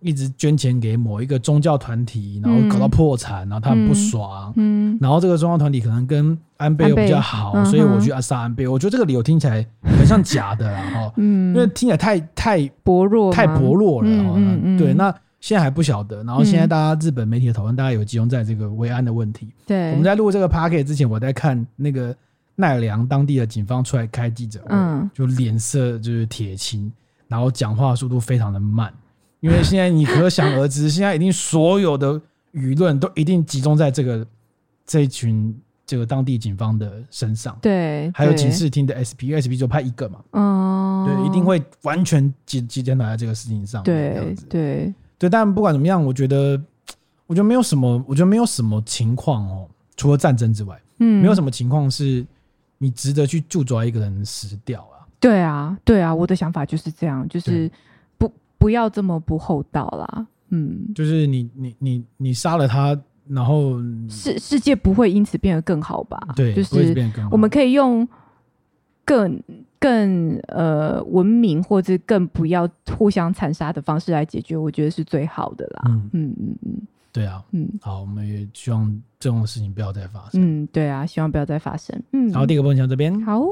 [0.00, 4.52] 一直捐钱给某一个宗教团体，然后搞到破产，然后他很不爽。
[4.56, 8.66] 嗯，然后这个宗教团体可能跟安倍又比较好，所以我去杀安倍。
[8.68, 14.08] 我觉得这个理由听起来很像假的啦，哈，嗯，因为听起来太太薄弱，太薄弱了。
[14.08, 14.94] 嗯嗯，对。
[14.94, 19.52] 那现在还不晓得，然后现在大家日本媒体的讨论，大家有集中在这个维安的问题。
[19.66, 22.14] 对，我们在录这个 podcast 之前，我在看那个
[22.56, 26.92] 奈良当地的警方出来开记者会，嗯，就脸色就是铁青，
[27.28, 28.92] 然后讲话速度非常的慢。
[29.40, 32.20] 因为现在你可想而知， 现在一定所有的
[32.52, 34.26] 舆论都一定集中在这个
[34.84, 46.60] 这一群这个当地警方的身上，对，还有警视厅的 SP，SP 就派一个嘛，嗯，对，一定会完全集集中在这个事情上，对，对，对，但不管怎么样，我觉得，
[47.26, 52.26] 我觉得没有什么，我觉得没有什么情况哦，除了战争之外，嗯，没有什么情况是
[52.78, 57.70] 你值得去驻抓一个人死掉啊，对啊，对啊，我的想法就是这样，就是。
[58.58, 66.18] 不要这么不厚道啦，嗯，就是你你你你杀了他，然后世世界不会因此变得更好吧？
[66.34, 66.94] 对，就是
[67.30, 68.06] 我们可以用
[69.04, 69.40] 更
[69.78, 75.82] 更呃文明或者更不要互相残杀的方式来解决，我觉得是最好的啦。
[75.86, 76.80] 嗯嗯嗯嗯，
[77.12, 78.90] 对啊，嗯，好，我们也希望
[79.20, 80.40] 这种事情不要再发生。
[80.42, 82.02] 嗯，对啊，希望不要再发生。
[82.12, 83.44] 嗯，好，第一个问题这边好。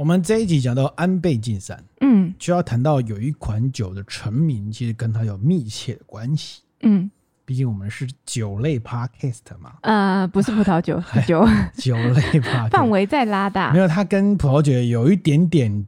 [0.00, 7.10] 我们这一集讲到安倍晋三，嗯，就要谈到有一款酒的成名，其实跟他有密切的关系，嗯，
[7.44, 11.46] 毕竟我们是酒类 podcast 嘛，呃，不是葡萄酒， 是酒。
[11.76, 15.86] 酒类 podcast，范围再拉大，没有，它跟葡萄酒有一点点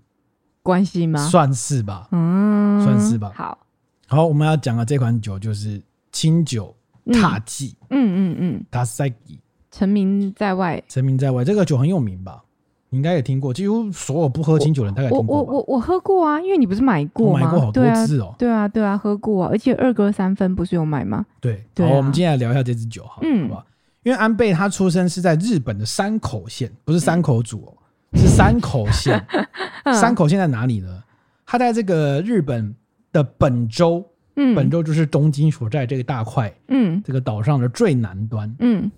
[0.63, 1.27] 关系吗？
[1.31, 3.33] 算是吧，嗯，算是吧。
[3.35, 3.67] 好，
[4.09, 6.77] 好，我们要讲的这款酒就是清酒
[7.15, 12.45] 踏祭，嗯嗯嗯，塔塞吉，成名在外，成名在外，这个酒很有名吧？
[12.93, 17.41] 你应该也听过，几乎所有不喝清酒的人大概听过我我我我喝过啊，因为你不是买过吗？
[17.41, 18.35] 买过好多次哦。
[18.39, 21.25] 对啊对啊，喝过啊，而且二哥三分不是有买吗？
[21.41, 23.65] 对，好，我们今天来聊一下这支酒哈，嗯，好吧？
[24.03, 27.73] 因为安倍他出生是在日本的山口县，不是山口组哦，
[28.19, 29.25] 是山口县。
[29.99, 31.03] 山口县在哪里呢？
[31.47, 32.75] 他在这个日本
[33.11, 34.05] 的本州，
[34.37, 38.91] 嗯，本州就是东京所在这个大块，嗯，这个岛上的最南端，嗯。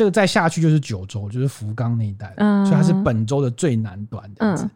[0.00, 4.64] 这个再下去就是九州，就是福冈那一带，嗯、所以它是本州的最南端这样子。
[4.64, 4.70] 嗯、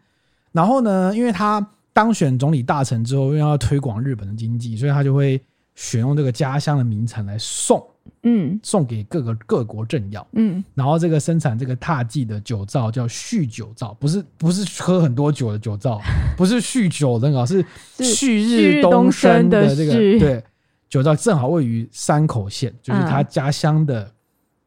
[0.51, 5.41] 然后呢，因为他当选总理大臣之后，因为要推广日本的经济，所以他就会
[5.73, 7.83] 选用这个家乡的名产来送，
[8.21, 10.63] 嗯，送给各个各国政要，嗯。
[10.75, 15.99] 然后这个生产这个獭祭的酒造叫酗酒造，不是不是喝很多酒的酒造，
[16.37, 17.65] 不是酗酒的那个，是
[17.97, 20.43] 旭日东升的这个对
[20.87, 24.11] 酒造，正好位于山口县，就是他家乡的。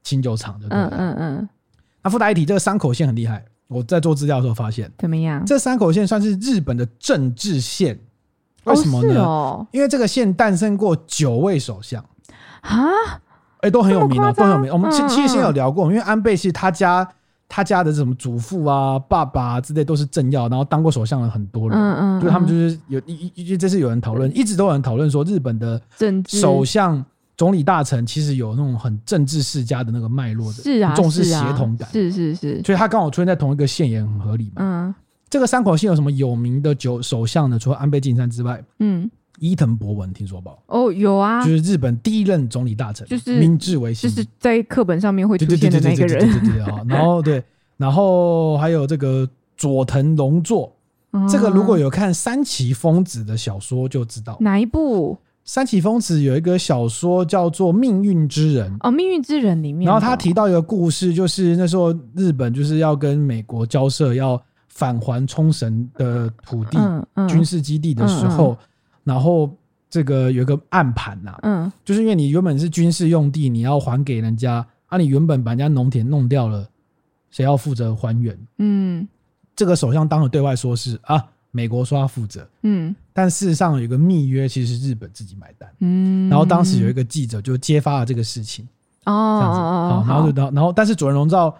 [0.08, 1.48] 清酒厂的，嗯嗯嗯。
[2.02, 3.44] 那附带一提，这个山口县很厉害。
[3.66, 5.44] 我在做资料的时候发现，怎么样？
[5.44, 7.98] 这山口县算是日本的政治县，
[8.64, 9.20] 为什么呢？
[9.20, 12.02] 哦哦、因为这个县诞生过九位首相
[12.62, 12.88] 啊，
[13.60, 14.72] 哎、欸，都很有名哦，都很有名。
[14.72, 17.06] 我们其其实先有聊过，嗯嗯因为安倍是他家
[17.46, 27.04] 他家的什么祖父啊、爸爸啊之类都是政要，然后当过首相的很多人，嗯嗯，嗯，就他们就是有一一这是有人讨论，一直都有人讨论说日本的政治首相。
[27.38, 34.54] 总理大臣其实有那种很政治世家的那个脉络的，是啊，重视协同感，是是是，所以他刚好出现在同一个县也很合理嘛。
[34.56, 34.94] 嗯，
[35.30, 37.56] 这个山口县有什么有名的九首相呢？
[37.56, 40.60] 除了安倍晋三之外，嗯，伊藤博文听说过？
[40.66, 46.82] 哦，有啊，就是日本第一任总理大臣，就是明治维新，就是在课本上面会出现的那个人，对对对对啊。
[46.90, 47.40] 然后对，
[47.76, 50.74] 然后还有这个佐藤荣作，
[51.30, 55.16] 这个如果有看三崎丰子的小说就知道哪一部。
[55.48, 66.78] 山崎丰子有一个小说叫做《命运之人》哦，《命运之人》里面，然后他提到一个故事，就是那时候日本就是要跟美国交涉，要返还冲绳的土地、
[67.26, 68.54] 军事基地的时候，
[69.04, 69.50] 然后
[69.88, 76.68] 这个有一个暗盘呐，嗯，就是因为你原本是军事用地，你要还给人家，啊，你原本把人家农田弄掉了，
[77.30, 78.38] 谁要负责还原？
[78.58, 79.08] 嗯，
[79.56, 81.24] 这个首相当时对外说是啊。
[81.58, 88.64] 美国说要负责，嗯，但事实上有一个密约，其实是日本自己买单，嗯，然后当时有一个记者就揭发了这个事情，
[89.06, 91.52] 哦，这样子，哦，然后就然后然后，但是佐藤荣造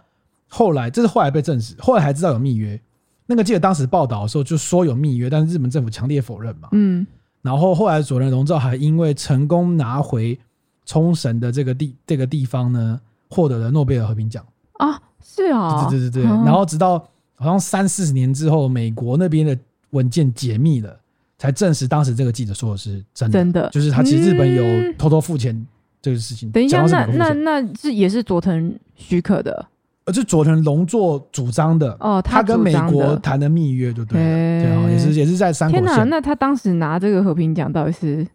[0.47, 2.81] 后来这是后来被证实，后来还知道有密约，
[3.27, 7.05] 那个记者当时报道的时候就说有密约，但是日本政府强烈否认嘛，嗯，
[7.43, 10.39] 然后后来佐藤荣造还因为成功拿回
[10.87, 14.47] 冲绳的这个地这个地方呢，获得了诺贝尔和平奖。
[14.75, 16.99] 啊，是啊，对对对对，然后直到
[17.35, 19.59] 好像三四十年之后，美国那边的。
[19.91, 20.99] 文件解密了，
[21.39, 25.67] 才证实当时这个记者说的是真的，真的就是他其实日本有偷偷付钱
[26.01, 26.51] 这个事情。
[26.51, 29.67] 等一下，那那那是也是佐藤许可的，
[30.05, 34.63] 而是佐藤龙作主张的哦，他跟美国谈的密约就，对了对？
[34.65, 35.85] 对啊，也是也是在山口县。
[35.85, 38.27] 天哪，那他当时拿这个和平奖到底是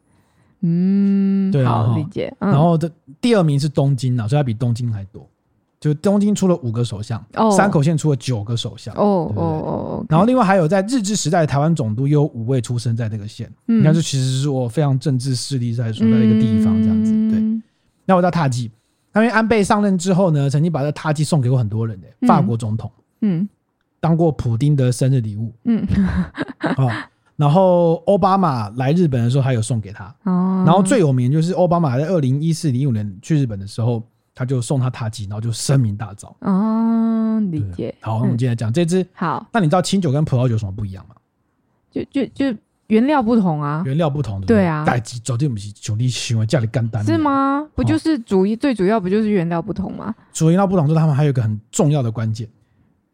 [0.62, 2.34] 嗯，对啊，好理解。
[2.40, 2.90] 然后这
[3.20, 5.30] 第二名是东京啊，所以他比东京还多。
[5.84, 17.12] 就东京出了五个首相，山口县出了九个首相，哦哦哦，然后另外还有在日治时代的台湾总督也有五位出生在这个县，你看这其实是我非常政治势力在所在一个地方，这样子。
[17.30, 17.62] 对，
[18.06, 18.72] 那我到獭祭，
[19.14, 23.50] 因为安倍上任之后呢，曾经把这獭祭送给过很多人的法国总统，嗯，
[24.00, 25.86] 当过普丁的生日礼物，嗯，
[27.36, 34.02] 然后奥巴马来日本的时候还有送给他，然后最有名就是奥巴马在二零一四零五年去日本的时候。
[34.36, 36.34] 他就送他塔吉，然后就声名大噪。
[36.40, 37.94] 哦，理解。
[38.02, 39.06] 好，那我们今天讲这支。
[39.14, 41.16] 好，那你知道清酒跟葡萄酒有什么不一样吗？
[41.92, 43.84] 就就就原料不同啊。
[43.86, 44.84] 原料不同，对啊。
[44.84, 47.06] 代志绝对不是兄弟喜欢家里干单。
[47.06, 47.64] 是吗？
[47.76, 50.14] 不就是主一最主要不就是原料不同吗？
[50.34, 52.48] 主原料不同，就是他们还有一个很重要的关键，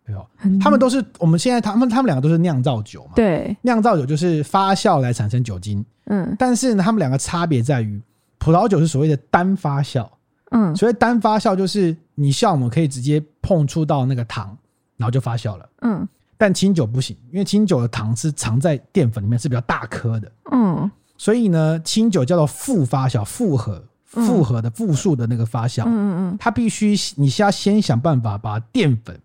[0.06, 0.26] 对吧？
[0.62, 3.12] 他们都是我们现在他们他们两个都是酿造酒嘛。
[3.16, 3.56] 对。
[3.64, 5.84] 酿造酒就是发酵来产生酒精。
[6.06, 6.34] 嗯。
[6.40, 8.02] 但是呢，他们两个差别在于，
[8.38, 10.10] 葡萄酒是所谓的单发酵。
[10.52, 14.58] 嗯，所以单发酵就是你酵母可以直接碰触到那个糖，
[14.98, 15.70] 然后就发酵了。
[15.82, 16.08] 嗯，
[16.38, 20.32] 但清酒不行，因为清酒的糖是藏在淀粉里面，是比较大颗的。
[20.52, 25.84] 嗯，所以呢，清酒叫做复发酵，复合、复合的复数的那个发酵。
[25.84, 29.20] 嗯嗯嗯，它必须你需要先想办法把淀粉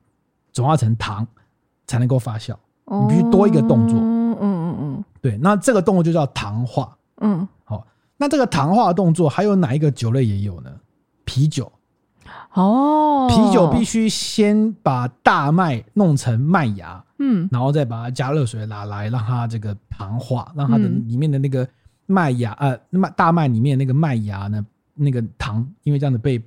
[0.52, 1.26] 转化成糖，
[1.86, 2.54] 才能够发酵。
[2.86, 3.98] 你必须多一个动作。
[3.98, 6.94] 嗯嗯嗯，对，那这个动作就叫糖化。
[7.22, 7.86] 嗯，好，
[8.18, 10.70] 那这个糖化的动作还有哪一个酒类也有呢？
[11.24, 11.70] 啤酒，
[12.52, 21.66] 哦，啤酒必须先把大麦弄成麦芽，嗯，然后再把它加热水拿来，让它这个糖化，让它的里面的那个
[22.06, 26.42] 麦芽，呃，麦大麦里面那个麦芽呢那个糖因为这样子被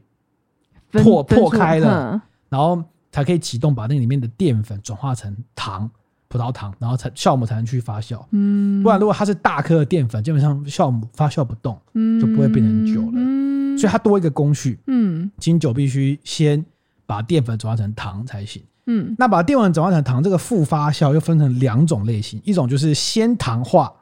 [0.91, 5.89] 破破开了，嗯、然后才可以启动把那里面的淀粉转化成糖。
[6.29, 8.23] 葡萄糖，然后才酵母才能去发酵。
[8.31, 13.13] 嗯，不然如果它是大颗的淀粉，基本上酵母发酵不动，嗯，就不会变成酒了。
[13.15, 14.79] 嗯，所以它多一个工序。
[14.87, 16.65] 嗯，清酒必须先
[17.05, 18.61] 把淀粉转化成糖才行。
[18.87, 23.93] 嗯，那把淀粉转化成糖，这个复发酵又分成两种类型，一种就是先糖化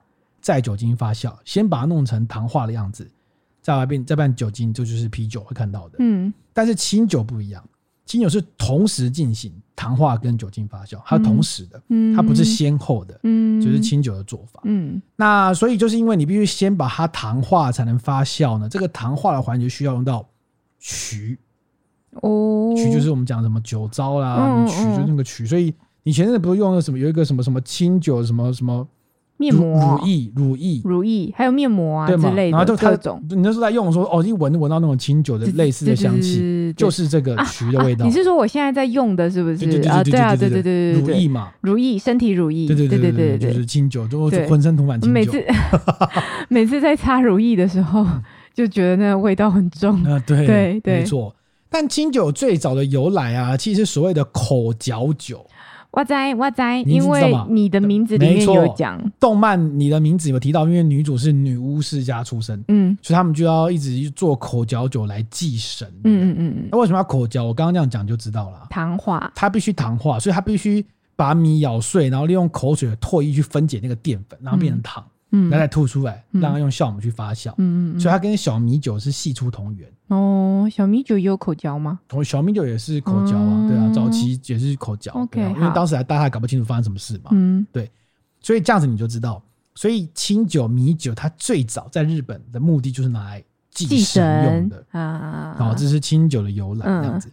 [0.41, 3.09] 再酒精发酵，先把它弄成糖化的样子，
[3.61, 5.95] 再来变再变酒精，这，就是啤酒会看到的。
[5.99, 7.63] 嗯，但是清酒不一样。
[8.06, 20.28] 清酒是同时进行糖化跟酒精发酵，它同时的，嗯，它不是先后的，嗯，就是清酒的做法，嗯，那所以就是因为你必须先把它糖化才能发酵呢，这个糖化的环节需要用到
[20.80, 21.38] 曲，
[22.22, 28.88] 哦，曲就是我们讲什么酒糟啦，曲就是那个曲，所以你前阵子不是用了什么有一个什么什么清酒什么什么。
[29.38, 33.22] 面膜、乳液、乳液、乳液，还有面膜啊之类的，然后就各种。
[33.30, 38.06] 你那时候在用的时候，哦，一闻就闻到那种清酒的类似的香气，就是这个曲的味道。
[38.06, 39.66] 你是说我现在在用的是不是？
[39.90, 45.14] 啊，对啊，对对对对，乳液嘛，乳液，身体乳液，对对对对对，就是清酒，就浑身涂满清酒。
[45.14, 45.44] 每次
[46.48, 48.06] 每次在擦乳液的时候，
[48.54, 50.02] 就觉得那个味道很重。
[50.06, 51.36] 啊，对对对，没错。
[51.70, 55.46] 但清酒最早的由来啊，其实所谓的口嚼酒。
[55.96, 59.02] 我在我在，因为你的名字里面有讲。
[59.18, 67.46] 动漫，你的名字有提到，因为女主是女巫世家出身，嗯，所以他们就要一直做口嚼酒来祭神，嗯嗯嗯，那为什么要口嚼？
[67.46, 70.86] 我刚刚这样讲就知道了，糖化，它必须糖化，所以它必须
[71.16, 75.02] 把米咬碎，然后利用口水的唾液去分解那个淀粉，然后变成糖。
[75.02, 77.52] 嗯，然后再吐出来，让它用酵母去发酵。
[77.58, 79.90] 嗯嗯，所以它跟小米酒是系出同源。
[80.08, 82.00] 哦，小米酒也有口嚼吗？
[82.08, 85.12] 同小米酒也是口嚼啊，对啊，早期也是口嚼。
[85.14, 87.32] OK，因为当时还大家还搞不清楚发生什么事嘛。
[87.32, 87.90] 嗯，对，
[88.40, 89.42] 所以这样子你就知道，
[89.74, 95.56] 所以清酒、米酒它最早在日本的目的就是拿来祭神用的啊。
[95.58, 97.32] 好，这是清酒的由来这样子。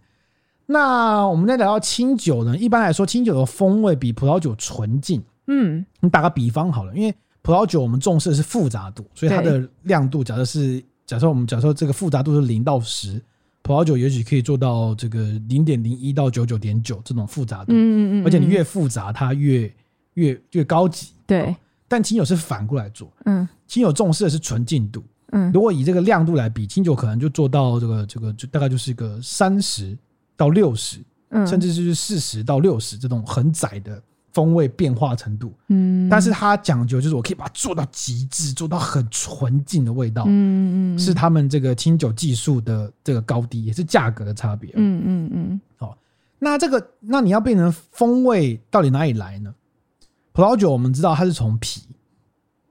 [0.65, 5.21] 那我们再聊到清酒呢，一般来说，清酒的风味比葡萄酒纯净。
[5.47, 13.21] 嗯，你打个比方好了，因为葡萄酒我们重视的是复杂度，所以它的亮度，假设是假设我们假设这个复杂度是零到十，
[13.61, 17.73] 葡萄酒也许可以做到这个零点零一到九九点九这种复杂度。
[17.73, 18.25] 嗯嗯嗯。
[18.25, 19.69] 而且你越复杂，它越
[20.13, 21.11] 越越高级。
[21.27, 21.53] 对。
[21.87, 23.11] 但清酒是反过来做。
[23.25, 23.47] 嗯。
[23.67, 25.03] 清酒重视的是纯净度。
[25.33, 25.51] 嗯。
[25.51, 29.97] 如果以这个亮度来比，清酒可能就做到这个这个就大概就是一个三十
[30.37, 30.99] 到六十，
[31.45, 34.01] 甚至是四十到六十这种很窄的。
[34.33, 45.61] 风味变化程度，嗯，但是它讲究就是我可以把它做到极致，做到很纯净的味道，嗯嗯，是他们这个清酒技术的这个高低，也是价格的差别，嗯嗯嗯。
[45.77, 45.95] 好，
[46.39, 49.53] 那这个那你要变成风味到底哪里来呢？
[50.31, 51.83] 葡萄酒我们知道它是从皮，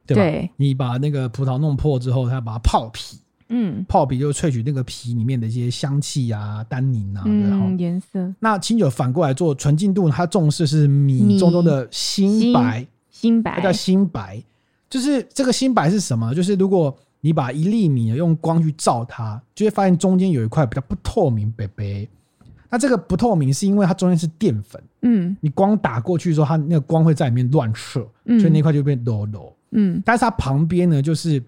[0.05, 0.23] 对吧？
[0.23, 3.19] 对，你把那个葡萄弄破之后，它要把它泡皮。
[3.55, 8.33] 嗯，泡皮就萃取那个皮里面的一些香气啊、单宁啊，然后颜色。
[8.41, 14.43] 那清酒反过来做纯净度，它重视是米中中的新白，新白，它叫新白。
[14.89, 16.35] 就是这个新白是什么？
[16.35, 22.09] 就是如果你把一粒米用光去照它，就会发现中间有一块比较不透明白白。
[22.71, 30.03] 那这个不透明是因为它中间是淀粉，嗯，你光打过去的时候，它那个光会在里面乱射，所以那块就变柔柔，嗯。
[30.07, 31.43] 但是它旁边呢，就是。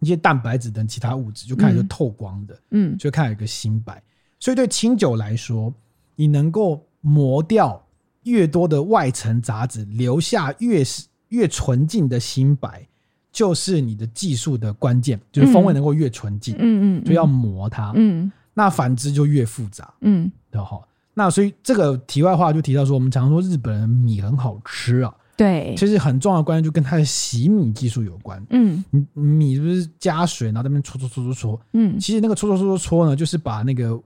[0.00, 4.02] 一些蛋白质等其他物质，就看起来就透光的，嗯，就看有一个新白。
[4.38, 5.72] 所以对清酒来说，
[6.14, 7.84] 你能够磨掉
[8.22, 12.86] 越多的外层杂质，留下越是越纯净的新白，
[13.32, 17.00] 就是你的技术的关键，就是风味能够越纯净，嗯。
[17.00, 20.84] 嗯，就要磨它，嗯，那反之就越复杂，嗯，然后
[21.14, 25.12] 那所以这个题外话就提到说，我们常说日本人米很好吃啊。
[25.38, 28.44] 对，其实很重要的关键就跟它的洗米技术有关。
[28.50, 28.84] 嗯，
[29.14, 31.60] 米是不是加水，然后在那边搓搓搓搓搓？
[31.74, 33.98] 嗯，其实那个搓搓搓搓搓呢，就是把那个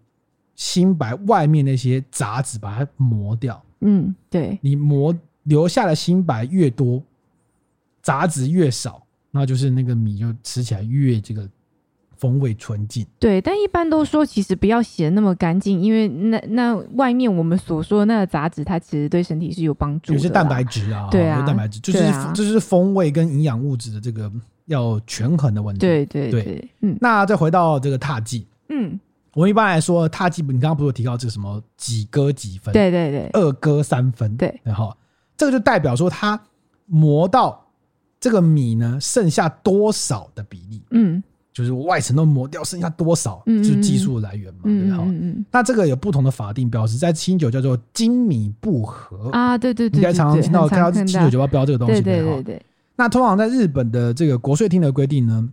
[0.54, 3.60] 新白外面那些杂质把它磨掉。
[3.80, 5.12] 嗯，对，你磨
[5.44, 7.02] 留下的新白越多，
[8.02, 11.48] 杂质越少，那就是那个米就吃起来越这个。
[12.22, 20.14] 风味纯净，对，但一般都说其实不要洗的那么干净，因为那那外面我们所说的那个杂质，它其实对身体是有帮助的。
[20.14, 21.98] 有些蛋白质啊，对啊，蛋白质就是
[22.32, 24.30] 就是风味跟营养物质的这个
[24.66, 25.80] 要权衡的问题。
[25.80, 26.96] 对对对，对嗯。
[27.00, 29.00] 那再回到这个踏剂，嗯，
[29.34, 32.72] 我们一般来说踏迹，你刚刚不是有提到这个什么几割几分？
[32.72, 34.36] 对对对，二割三分。
[34.36, 34.96] 对，然后
[35.36, 36.40] 这个就代表说它
[36.86, 37.66] 磨到
[38.20, 40.84] 这个米呢剩下多少的比例？
[40.92, 41.20] 嗯。
[41.52, 45.44] 就是外层都磨掉，剩下多少就是技术的来源嘛，对不对？
[45.50, 52.62] 那这个有不同的法定标识，在清酒叫做精米不合啊，对对对，应该常常听到看到清酒酒吧标这个东西，对对对。
[52.96, 55.48] 那通常在日本的这个国税厅的规定呢，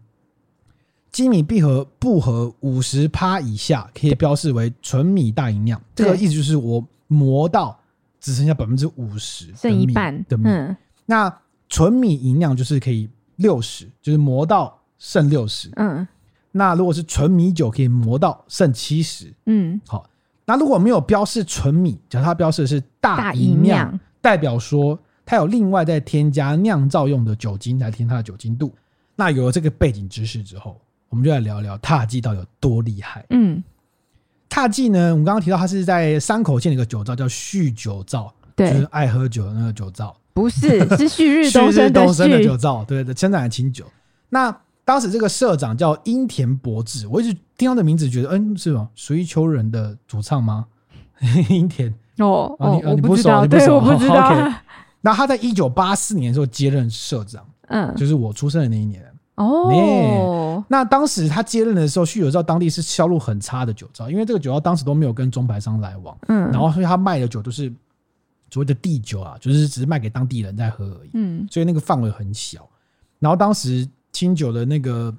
[1.11, 5.81] 精米必合不合五十趴以下，可以标示为纯米大吟酿。
[5.95, 7.77] 这个意思就是我磨到
[8.21, 10.43] 只剩下百分之五十，剩一半的米。
[10.47, 10.75] 嗯、
[11.05, 11.33] 那
[11.67, 15.71] 纯米吟酿就是可以六十，就是磨到剩六十。
[15.77, 16.07] 嗯。
[16.51, 19.33] 那如果是纯米酒，可以磨到剩七十。
[19.47, 19.81] 嗯。
[19.87, 20.07] 好，
[20.45, 28.73] 那如果没有标示纯米，假如它标示的是大吟酿，代表说它有另外再添加酿造用的酒精来添它的酒精度。
[29.15, 30.79] 那有了这个背景知识之后，
[31.09, 33.25] 我们就来聊聊塔记到底有多厉害。
[33.29, 33.63] 嗯，
[34.47, 43.85] 塔记呢，我们刚刚提到它是在山口县的一个酒造，叫旭酒造，对，就是爱喝酒的那个酒造，不是，是旭日东升的， 的酒造，对的，生产的清酒。
[44.29, 44.55] 那
[44.89, 48.89] 当时这个社长叫樱田博志，我一直听他的名字觉得，嗯，是吗？
[48.95, 50.65] 属于秋人的主唱吗？
[51.47, 54.15] 樱田哦，哦，你你不知道，对，我不知道。
[54.15, 54.51] Okay、
[55.01, 59.05] 那他在一九八四年的时候接任社长，嗯，就是我出生的那一年。
[59.35, 67.71] 哦，那当时他接任的时候，旭酒造当地是销路很差的酒造，因为这个酒造当时都没有跟中牌商来往，嗯，然后所以他卖的酒都是
[68.49, 72.67] 所谓的地酒啊，就是只是卖给当地人在喝而已，嗯，所以那个范围很小，
[73.19, 75.13] 然后当时清酒的那个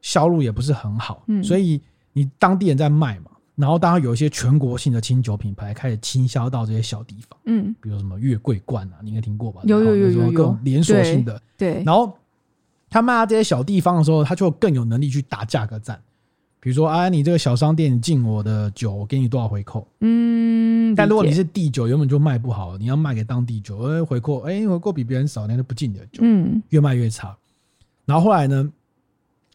[0.00, 1.80] 销路也不是很好，嗯，所以
[2.12, 9.60] 你当地人在卖嘛，然后当然有一些全国性的清酒品牌开始倾销到这些小地方，嗯，比如什么月桂冠啊，你应该听过吧？
[9.64, 12.12] 有有有有有，各种连锁性的，对，然后。
[12.94, 15.98] 他卖到这些小地方的时候，他就更有能力去打价格战。
[16.60, 19.88] 比如说，啊，你这个小商店进我的酒，我给你多少回扣？
[20.00, 20.94] 嗯。
[20.94, 26.20] 但如果你是地酒，原本就卖不好，你要卖给当地酒，哎，回扣，哎，回扣比别人少，那就不进你的酒。
[26.22, 26.62] 嗯。
[26.68, 27.34] 越卖越差。
[28.12, 28.70] 然后后来呢，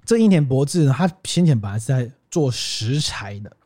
[0.03, 3.57] 这英田博志呢，他先前本来是在做石材的，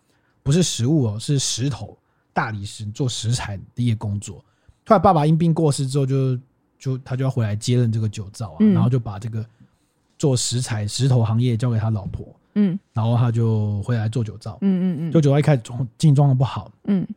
[0.44, 1.98] 不是食物哦，是石头、
[2.34, 4.38] 大理石做石材的一个工作。
[4.86, 6.42] 后来爸爸因病过世之后就，就
[6.78, 9.46] 就他就要回来接任这个酒造啊，嗯、然后就把这个。
[10.18, 12.24] 做石材石头行业交给他老婆，
[12.54, 17.08] 嗯，然后他就回来做酒造，嗯嗯嗯，就酒造一开始状经营状不好，嗯，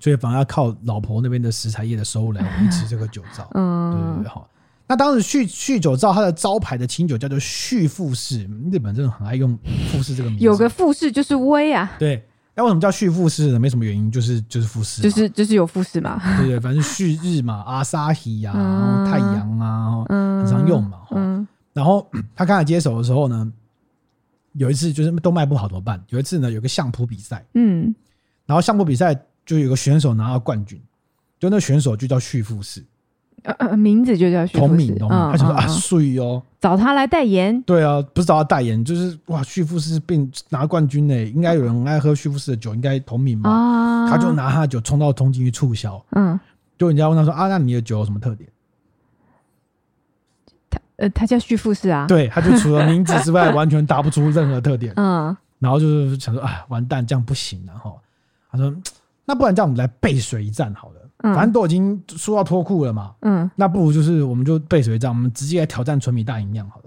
[0.00, 4.50] 所以反而要靠老婆那边的石材业的收入来维持这个酒造，嗯，对对对，好。
[4.88, 9.56] 那当时旭旭酒造它的招牌的清酒叫做旭富士，日本真的很爱用
[9.92, 12.24] 富士这个名字，有个富士就是威啊，对。
[12.54, 13.60] 那为什么叫旭富士呢？
[13.60, 21.46] 没什么原因，就是就是富士，就是就是有富士嘛，对对，反正旭日嘛，阿萨希呀，然后太阳啊，嗯，很常用嘛，嗯。
[21.72, 23.52] 然后他刚才接手的时候呢，
[24.54, 26.02] 有一次就是都卖不好怎么办？
[26.08, 27.94] 有一次呢，有个相扑比赛，嗯，
[28.44, 29.14] 然后相扑比赛
[29.46, 30.82] 就有个选手拿到冠军，
[31.38, 32.84] 就那个选手就叫旭富士，
[33.44, 46.38] 呃呃，名字就叫旭富士，同名，同名，他就说啊，帅哦，找他来代言，对啊，不是找他代言，就是哇，旭富士并拿冠军呢，应该有人爱喝旭富士的酒，应该同名嘛，他就拿他的酒冲到东京去促销，嗯，
[46.76, 48.48] 就人家问他说啊，那你的酒有什么特点？
[50.68, 54.92] 他呃，他叫徐富士啊，对，他就除了名字之外， 完全答不出任何特点。
[54.96, 57.98] 嗯，然后就是想说，啊，完蛋，这样不行然后。
[58.50, 58.74] 他说，
[59.26, 60.97] 那不然这样，我们来背水一战好了。
[61.18, 63.14] 嗯，反正都已经说到脱裤了嘛。
[63.22, 66.84] 嗯，那不如就是我们就背水一战，我们直接来挑战纯米大吟酿好了。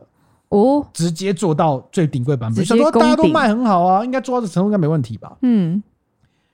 [0.49, 2.65] 哦，直接做到最顶贵版本。
[2.65, 5.37] 想说大家都卖很好啊，应该做到这程度应该没问题吧？
[5.41, 5.81] 嗯。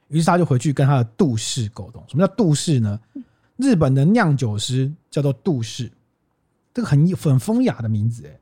[0.09, 2.01] 于是他就回去跟他的杜氏沟通。
[2.07, 2.99] 什么叫杜氏呢？
[3.57, 5.91] 日本的酿酒师叫做杜氏。
[6.73, 8.39] 这个很很风雅的名字哎，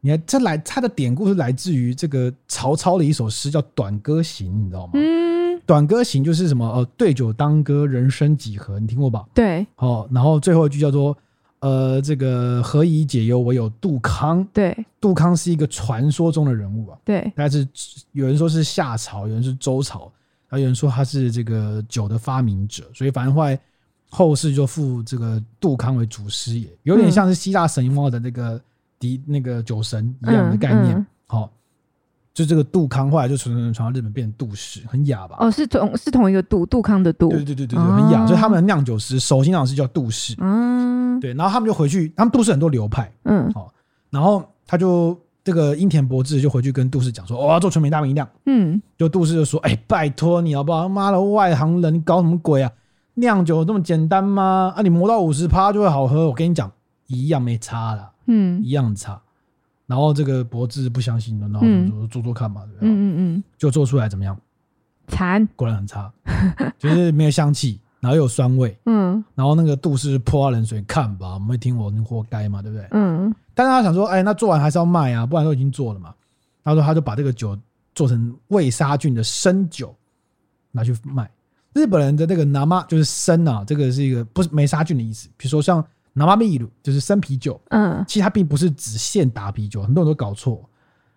[0.00, 4.92] 你看这来他的典故是来自于这个曹操的一首诗叫《短歌行》，你知道吗？
[4.94, 5.00] 嗯，
[5.66, 9.24] 《短歌行》就是什么呃，对酒当歌，人生几何，你听过吧？
[9.34, 11.16] 对，哦，然后最后一句叫做
[11.60, 14.46] 呃，这个何以解忧，唯有杜康。
[14.52, 16.98] 对，杜康是一个传说中的人物啊。
[17.04, 17.66] 对，但是
[18.12, 20.10] 有人说是夏朝，有人是周朝，
[20.46, 23.58] 还有人说他是这个酒的发明者，所以反正后来。
[24.14, 28.60] 后世就奉这个杜康为祖师爷，有点像是希腊神话的那个
[28.98, 31.06] 敌、嗯、那个酒神一样的概念。
[31.26, 31.50] 好、嗯嗯，
[32.34, 35.36] 就这个杜康后来就传传传到日本，变成杜氏，很雅吧？
[35.38, 37.28] 哦，是同是同一个杜杜康的杜。
[37.28, 38.26] 对对对对对，很雅。
[38.26, 40.34] 所以他们的酿酒师首席酿酒师叫杜氏。
[40.38, 41.34] 嗯，对。
[41.34, 43.12] 然后他们就回去，他们杜氏很多流派。
[43.24, 43.70] 嗯，好。
[44.08, 50.88] 然后他就这个樱田博志就回去跟杜氏讲说：“我、哦、要做纯米大名酿。”嗯，就杜氏就说：“哎、欸，拜托你好不好？
[50.88, 52.70] 妈的，外行人，你搞什么鬼啊？”
[53.14, 54.72] 酿酒这么简单吗？
[54.74, 56.28] 啊，你磨到五十趴就会好喝？
[56.28, 56.72] 我跟你讲，
[57.08, 59.20] 一样没差啦，嗯，一样差。
[59.86, 62.88] 然后这个博智不相信的，然后就说做做看嘛，对不对？
[62.88, 64.38] 嗯嗯嗯，就做出来怎么样？
[65.08, 66.10] 惨，果然很差，
[66.78, 72.86] 就是没有香气，然后又有酸味，嗯，然后那个杜氏泼他冷水，看吧，我们会听我，你活该嘛，对不对？
[72.92, 76.14] 嗯，但是他想说，哎，那做完还是要卖啊，不然都已经做了嘛。
[76.64, 77.58] 他说，他就把这个酒
[77.94, 79.94] 做成未杀菌的生酒，
[80.70, 81.28] 拿去卖。
[81.74, 85.28] 日本人的那个拿妈就是生啊，这个是一个不是没杀菌的意思。
[85.36, 90.68] 比如说像拿妈秘鲁就是生啤酒，嗯，其实它并不是只限打啤酒，很多人都搞错，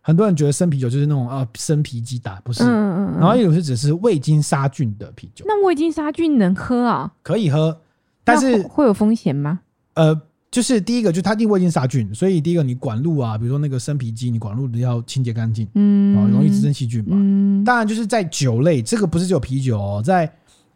[0.02, 2.64] 很多人觉得生啤酒就是那种啊生啤鸡打，不是。
[2.64, 3.20] 嗯嗯嗯。
[3.20, 5.46] 然后有是只是未经杀菌的啤酒。
[5.48, 7.12] 那未经杀菌能喝啊？
[7.24, 7.82] 可以喝，
[8.24, 9.60] 但是会有风险吗？
[9.96, 10.22] 呃。
[10.52, 17.10] 就是第一个，就是它因为已经杀菌，所以第一个你管路啊，比如说那个生啤机，你管路要清洁干净，嗯，容易滋生细菌嘛。
[17.12, 20.32] 嗯，当然就是在酒类，这个不是只有啤酒哦，在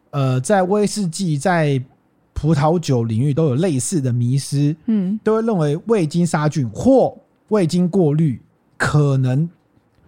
[0.10, 1.82] 呃，在威士忌、在
[2.40, 7.18] 葡萄酒领域都有类似的迷失，嗯，都会认为未经杀菌或
[7.50, 8.42] 未经过滤
[8.78, 9.50] 可能。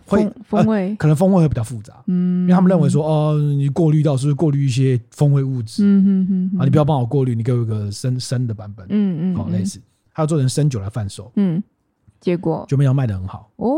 [0.06, 5.86] 会风味、呃、可能风味会比较复杂，嗯，因为他们认为说，哦，你过滤到是不是过滤一些风味物质？
[5.86, 9.80] 嗯嗯嗯，啊，你不要帮我过滤，你给我一个生生的版本，嗯嗯，好，类似，
[10.14, 11.64] 他要做成生酒来贩售，嗯，
[12.20, 12.66] 结果。
[12.68, 13.50] 就没有卖得很好。
[13.56, 13.72] 哦，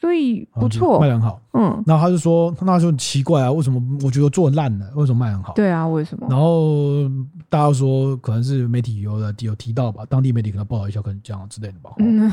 [0.00, 5.52] 所以不错，卖得很好，嗯，然后他就说，那就奇怪啊，为什么我觉得做烂了，为什么卖很好？
[5.54, 6.26] 对啊，为什么？
[6.30, 7.08] 然后
[7.48, 12.30] 大家说可能是媒体有的有提到吧，当地媒体可能报道一下，可能这样之类的吧，嗯，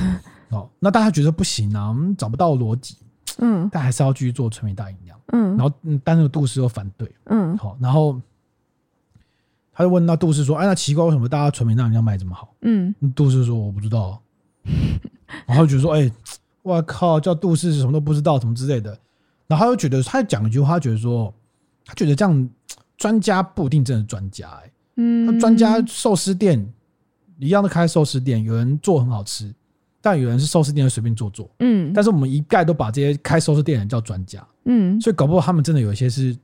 [0.49, 2.97] 好，那大家觉得不行啊，我们找不到逻辑。
[3.39, 5.18] 嗯，但还是要继续做纯米大吟酿。
[5.32, 7.11] 嗯，然后嗯，但那个杜氏又反对。
[7.24, 8.22] 嗯，好，然后
[9.74, 14.22] 他就问那杜氏说：“哎，那奇怪，为什么大家纯米大吟酿卖这么好？”嗯，杜氏说：“我不知道。”
[15.47, 16.11] 然后就说：“哎，
[16.64, 18.97] 我靠，叫杜氏什么都不知道，什么之类的。”
[19.45, 21.32] 然后他就觉得，他讲一句话，他觉得说，
[21.86, 22.49] 他觉得这样
[22.97, 24.49] 专家不一定真的是专家。
[24.49, 26.68] 哎，嗯，专家寿司店
[27.38, 29.53] 一样的开寿司店，有人做很好吃。
[30.05, 36.36] 但有人是寿司店，随便做做，嗯，但是我们一概都把这些开寿司店的人叫专家，嗯，所以搞不好他们真的有一些是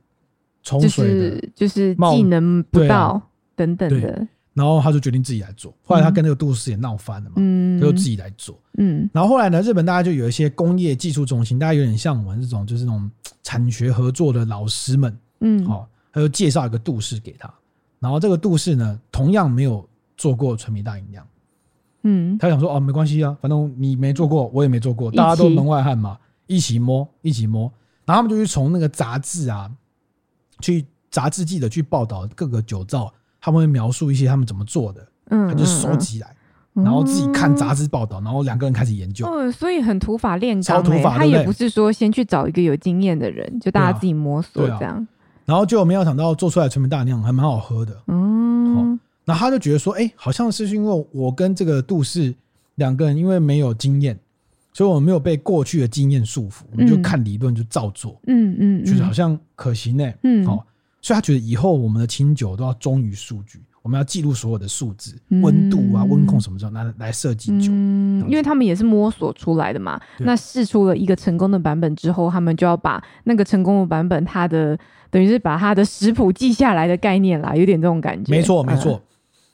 [0.62, 3.20] 冲水的，就是技能不到
[3.54, 5.74] 等等的，然后他就决定自己来做。
[5.84, 13.10] 后来他跟那个杜氏也闹翻了嘛，嗯，他就自己来做，嗯，然后后来呢，日本大家就有一些工业技术中心，大家有点像我们这种就是那种
[13.42, 17.52] 产学合作的老师们，嗯，好，他就介绍一个杜氏给他，
[17.98, 21.26] 然后这个杜氏呢，同样没有做过纯米大吟酿。
[22.02, 27.70] 嗯，他想说哦，没关系啊，反正你没做过，我也没做过，大家都门外汉嘛，一起摸，一起摸。
[28.06, 29.70] 然后他们就去从那个杂志啊，
[30.60, 36.34] 去杂志记者去报道各个酒造，他们会描述一些他们怎么做的，嗯，他就收集来，
[36.74, 39.26] 然后自己看杂志报道，然后两个人开始研究。
[39.26, 45.06] 嗯，所以很土法炼钢，超土法，他也不是说先去找一个有经验的人，就大家自己摸索这样。
[45.46, 48.98] 然后就没有想到做出来纯米大吟酿还蛮好喝的，嗯。
[49.24, 52.34] 然后他就觉得说，哎，好像是因为我跟这个杜氏
[52.76, 54.18] 两个人，因为没有经验，
[54.72, 60.66] 所以我们没有被过去的经验束缚，我们就看理论就照做，嗯嗯，就是好像可行呢，嗯，好，
[61.02, 69.98] 所以他觉得以后我们的清酒都要忠于数据，我们要记录所有的数字，温度啊、温控什么时候来来设计酒，嗯，因为他们也是摸索出来的嘛。
[70.18, 74.78] 那试出了一个成功的版本之后，他们就要把那个成功的版本，它的
[75.10, 78.30] 等于是把它的食谱记下来的概念啦，有点这种感觉。
[78.30, 79.02] 没错，没错。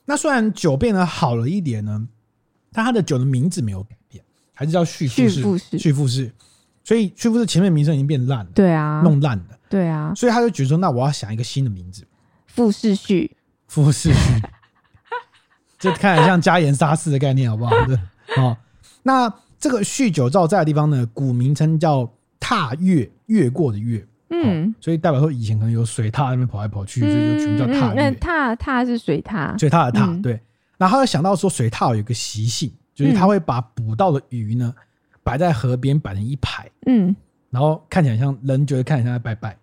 [0.06, 2.08] 那虽然酒变得好了一点呢，
[2.72, 5.78] 但它的酒的名字没有改变，还是叫旭富士。
[5.78, 6.32] 旭富士，
[6.82, 12.06] 所以旭富士前面名称已经变烂了，对啊，弄烂了，对啊，所以他就觉得说，那我要想一个新的名字，
[12.46, 13.36] 富士旭，
[13.66, 14.42] 富士旭，
[15.78, 17.72] 这看起来像加盐沙士的概念，好不好？
[17.86, 17.98] 对，
[18.36, 18.56] 好，
[19.02, 24.06] 那这个酗酒造在的地方呢，古名称叫踏越，越过的越。
[24.28, 27.94] 嗯，所以代表说以前可能有水獭那边跑来跑去，所以就取名叫獭。
[27.94, 30.18] 那踏踏是水獭，水獭的踏。
[30.20, 30.40] 对，
[30.76, 34.74] 然后他想到说水獭有一个习性，就是他会把捕到的鱼呢
[35.22, 37.14] 摆在河边摆成一排，嗯，
[37.56, 39.56] 然后看起来像人觉得看起来像在拜拜，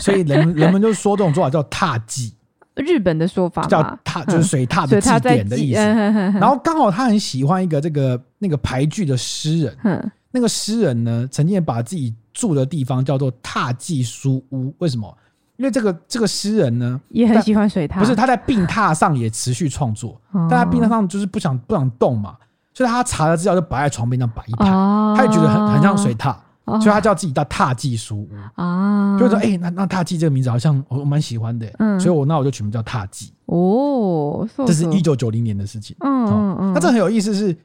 [0.00, 2.32] 所以人人们就说这种做法叫踏祭，
[2.76, 5.80] 日本的说法叫踏，就是水踏的祭典的意思。
[5.80, 12.14] 然后刚好他很喜欢一个这个那个俳句的诗人，那个诗人呢曾经也把自己。
[12.38, 15.16] 住的地方叫做踏祭书屋，为什么？
[15.56, 22.36] 因为这个这个诗人呢也很喜欢水踏，不是他在病榻上也持续创作，哦、但他病榻上就是不想不想动嘛，
[22.74, 26.36] 所以他查了资料就摆在床边上摆一排，哦、他也觉得很很像水獭，哦、
[26.66, 28.28] 所以他叫自己叫踏迹书屋。
[28.54, 33.32] 啊，哦、就是说哎、欸，那那踏迹这个名字好像我我蛮喜欢的，嗯，所以我那我就取名叫踏迹。
[33.46, 37.56] 哦，这是一九九零年的事情，嗯嗯嗯，那这很有意思是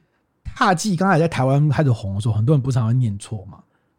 [0.54, 3.58] 踏迹刚才在台湾开始红的时候，很多人不常会念错嘛。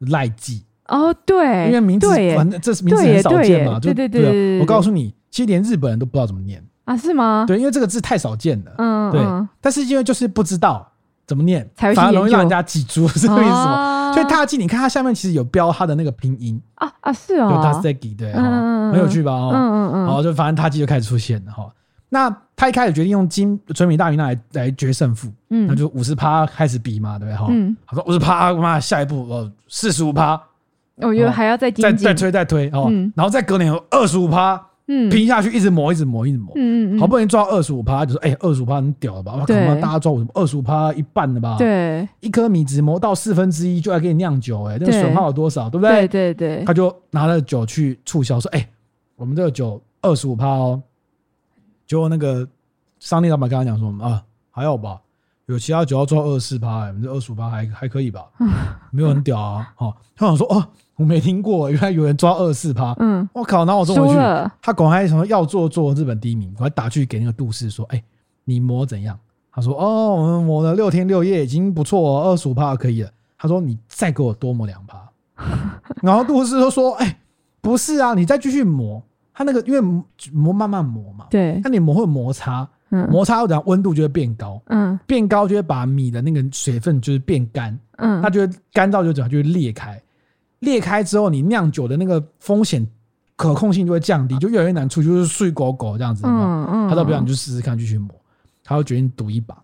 [0.09, 0.63] 赖记。
[0.87, 6.61] 哦，对，因为名字反正这是名字很少见嘛，对对对，我告诉你，其实连日本人都不知道怎么念。
[6.83, 7.45] 啊，是吗？
[7.47, 9.21] 对，因为这个字太少见了，嗯，对。
[9.61, 10.85] 但是因为就是不知道
[11.25, 13.92] 怎么念，反而容易让人家记住，是这个意思吗？
[14.13, 16.61] 所以獭祭，你看它下面其实有标它的那个拼音。
[16.75, 19.31] 啊啊，是哦，有 taseki 对，很有趣吧？
[19.31, 21.69] 哦，嗯嗯嗯，然后就反正獭祭就开始出现了哈。
[22.09, 27.35] 那他一开始决定用金纯米大吟酿来来决胜负，嗯，那就五十趴开始比嘛，对不对？
[27.35, 30.39] 哈，嗯，他说五十趴，妈，下一步哦，四十五趴，
[30.97, 39.33] 我觉得还要再再再推再推哦，然后再隔年有二十五趴，嗯，拼下去一直磨，一直磨，一直磨，嗯嗯，好不容易抓二十五趴，就说哎，二十五趴很屌了吧？
[39.33, 41.55] 我靠大家抓我什么二十五趴一半的吧？
[41.57, 45.69] 对，一颗米只磨到四分之一就来给你酿酒，哎，那个损耗有多少？
[45.69, 46.07] 对不对？
[46.07, 48.69] 对对对，他就拿了酒去促销，说哎，
[49.15, 50.81] 我们这个酒二十五趴哦。
[51.85, 52.47] 结果那个
[52.99, 54.99] 商店老板跟他讲说啊，还好吧。
[55.47, 58.25] 有其他酒要做二十四趴，我们这二十五趴还还可以吧？
[58.91, 59.73] 没有很屌啊！
[59.77, 60.65] 哦，他想说哦，
[60.95, 62.95] 我没听过，原来有人抓二四趴。
[62.99, 64.15] 嗯，我靠，然后我送回去，
[64.61, 68.03] 他赶快什么要做做日本第一名，我还打去给那个杜氏说，哎，
[68.45, 69.17] 你磨怎样？
[69.51, 73.09] 他说哦，我们磨了六天六夜已经不错哦，二十五趴可以了。
[73.37, 74.97] 他说你再给我多磨两趴。
[76.01, 77.19] 然后杜氏就说，哎，
[77.61, 79.01] 不是啊，你再继续磨，
[79.33, 79.81] 他那个因为
[80.31, 82.67] 磨慢慢磨嘛，对，那你磨会摩擦。
[83.09, 89.99] 摩擦，然后温度就会变高，嗯，变高就会把米的那个水分就是变干，嗯，它就会干燥就怎样，就会裂开，
[90.63, 92.87] 裂开之后，你酿酒的那个风险
[93.35, 98.09] 可控性就会降低，就越来越难出，就是碎狗狗这样子，嗯嗯，他都不要，你就试试看，继续磨，
[98.63, 99.55] 他就决定赌一把，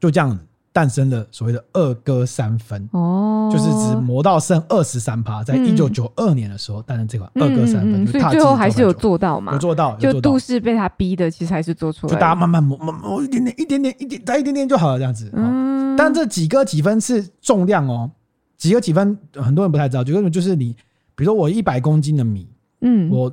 [0.00, 0.38] 就这样子。
[0.72, 9.54] 诞生了所谓的二哥三分，哦，就是只磨到剩二十三趴，在一九九二年的时候诞生这款二哥三分，嗯、所以最后还是有做到嘛？
[9.54, 12.12] 有做到，就杜氏被他逼的，其实还是做出来。
[12.12, 15.30] 就大家慢慢磨，磨磨一点点，一点点，一点再一点点就好了，这样子。
[15.32, 18.10] 嗯，但这几个几分是重量哦，
[18.56, 20.74] 几个几分很多人不太知道，就就是你，
[21.14, 22.48] 比如说我一百公斤的米，
[22.80, 23.32] 嗯，我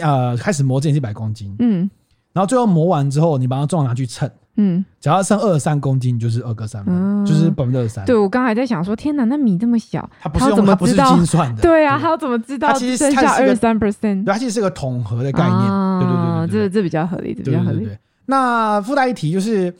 [0.00, 1.90] 呃开始磨这一百公斤，嗯，
[2.32, 4.30] 然后最后磨完之后，你把它重量拿去称。
[4.56, 8.04] 嗯，只要剩二十三公斤，就是二个三分，嗯、就是百分之二十三。
[8.04, 11.62] 对，我刚才在想说，天哪，那米这么小，它不是用，它不是精算的。
[11.62, 12.68] 对啊，它要怎么知道？
[12.68, 15.58] 它其实剩下二十三 percent，它其实是个统合的概念。
[16.00, 17.78] 对对对对，这这比较合理，这比较合理。
[17.78, 19.74] 对对对对，那附带一提就是，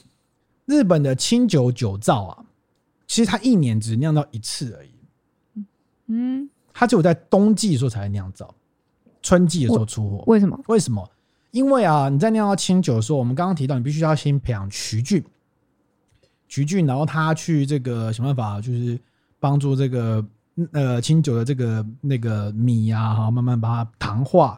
[0.65, 2.39] 日本的清酒酒造啊，
[3.11, 4.91] 其实它一年只酿造一次而已。
[6.07, 8.55] 嗯，它只有在冬季的时候才会酿造，
[9.21, 10.23] 春季的时候出货。
[10.29, 10.57] 为什么？
[10.69, 11.11] 为什么？
[11.51, 15.25] 因为啊，你在酿造清酒的时候，我们刚刚提到，你必须要先培养曲菌，
[16.47, 18.97] 曲菌，然后它去这个想办法，就是
[19.41, 20.25] 帮助这个
[20.71, 24.57] 呃清酒的这个那个米啊，哈，慢慢把它糖化，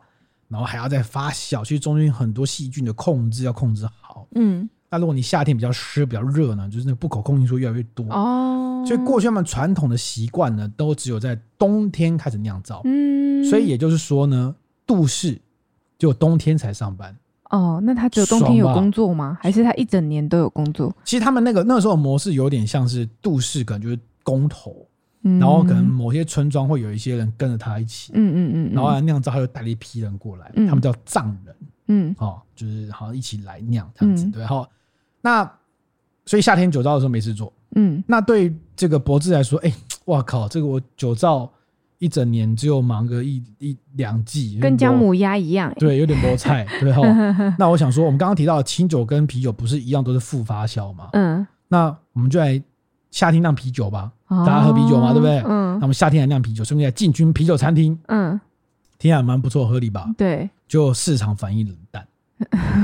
[0.48, 4.28] 然后还要再发酵，其实中间很多细菌的控制要控制好。
[4.34, 8.06] 嗯，那如果你夏天比较湿、比较热呢，就是那个不可控因素越来越多。
[8.10, 12.80] 哦，所以过去他们传统的习惯呢，都只有在冬天开始酿造。
[12.84, 14.54] 嗯，所以也就是说呢，
[14.86, 15.40] 杜氏。
[15.98, 17.16] 就冬天才上班
[17.50, 19.38] 哦，那他只有冬天有工作吗？
[19.40, 20.92] 还是他一整年都有工作？
[21.04, 24.84] 其实他们那个那时候模式有点像是杜氏，可能就是工头，
[25.22, 34.68] 嗯、然后可能某些村庄会有一些人跟着他一起，嗯嗯嗯，然后酿造，他就带了一批人过来，嗯、他们叫藏人，嗯，哦，就是好像一起来酿这样子，嗯、对，好，
[35.22, 35.50] 那
[36.26, 39.76] 所以夏天酒造的时候没事做，嗯，那对这个博智来说，哎、欸，
[40.12, 41.50] 哇靠，这个我酒造。
[41.98, 47.00] 一整年只有忙个一一两季，跟姜母鸭一样，对，有点菠菜， 对哈。
[47.56, 51.10] 那我想说，我们刚刚提到的清酒跟啤酒不是一样都是副发酵吗？
[51.12, 52.60] 嗯，那我们就来
[53.12, 55.38] 夏天酿啤酒吧，大家喝啤酒嘛，对不对？
[55.46, 58.32] 嗯，那我们夏天来酿啤酒，顺便来进军啤酒餐厅，嗯，
[58.98, 60.10] 听起来蛮不错，合理吧？
[60.18, 62.04] 对，就市场反应冷淡，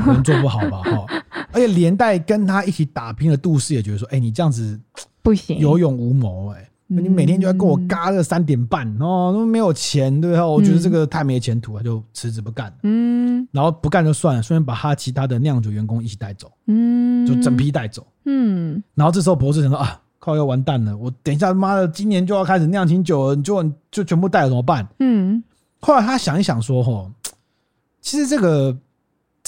[0.04, 0.82] 可能做不好吧？
[0.90, 1.06] 哈，
[1.52, 4.78] 而且连带跟他一起打拼的杜氏也觉得说，哎，你这样子
[5.22, 6.64] 不行，有勇无谋，哎。
[6.90, 10.46] 你每天就要跟我嘎个三点半哦，都没有钱，对吧？
[10.46, 12.72] 我觉得这个太没前途了，就辞职不干。
[12.82, 18.06] 嗯，然后不干就算了，顺便把他其他的酿酒员工一起带走，嗯，就整批带走。
[18.24, 24.88] 嗯，然后这时候博士想说啊，靠，要完蛋了，我等一下妈的今年就要开始酿清酒了，你就就全部带了怎么办？
[25.00, 25.44] 嗯，
[25.80, 27.11] 后来他想一想说，吼，
[28.00, 28.74] 其实这个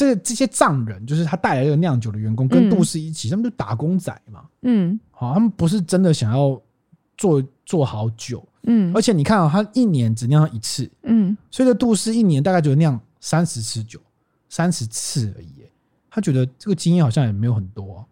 [0.01, 4.45] 这这些藏人，就是他带来这个酿酒的员工，跟杜氏一起，他们就打工仔嘛。
[4.63, 6.61] 嗯，好，他们不是真的想要。
[7.21, 14.01] 做做好酒，嗯，而且你看啊，他一年只酿一次，嗯，所以这杜氏一年大概就酿三十次酒，
[14.49, 15.49] 三十次而已。
[16.11, 18.03] 他觉得这个经验好像也没有很多。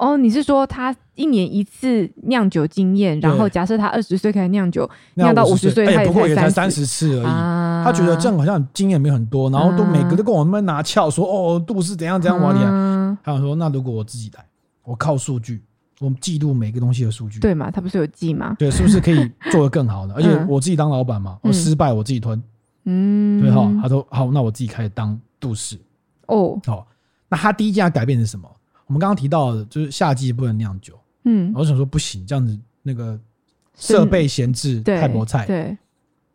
[0.00, 7.84] 哦，你是说他一年一次酿酒经验，然后假设他二十岁开始酿酒，酿到五十岁，哎，不过也才三十次而已。
[7.84, 13.18] 他觉得这样好像经验没有很多，然后都每个都跟我们拿翘说，哦，杜氏怎样怎样往里啊。
[13.22, 14.44] 他想说，那如果我自己来，
[14.84, 15.62] 我靠数据。
[16.00, 17.70] 我们记录每个东西的数据，对嘛？
[17.70, 18.56] 他不是有记吗？
[18.58, 20.14] 对，是不是可以做得更好呢？
[20.16, 22.42] 而且我自己当老板嘛，我失败我自己吞，
[22.86, 23.70] 嗯，对哈。
[23.82, 25.78] 他说好，那我自己开始当杜氏
[26.28, 26.58] 哦。
[26.64, 26.86] 好，
[27.28, 28.48] 那他第一件要改变是什么？
[28.90, 33.16] 我们刚刚提到的，就是夏季不能酿酒，嗯，我想说不行，这样子那个
[33.78, 35.78] 设备闲置太薄菜，对。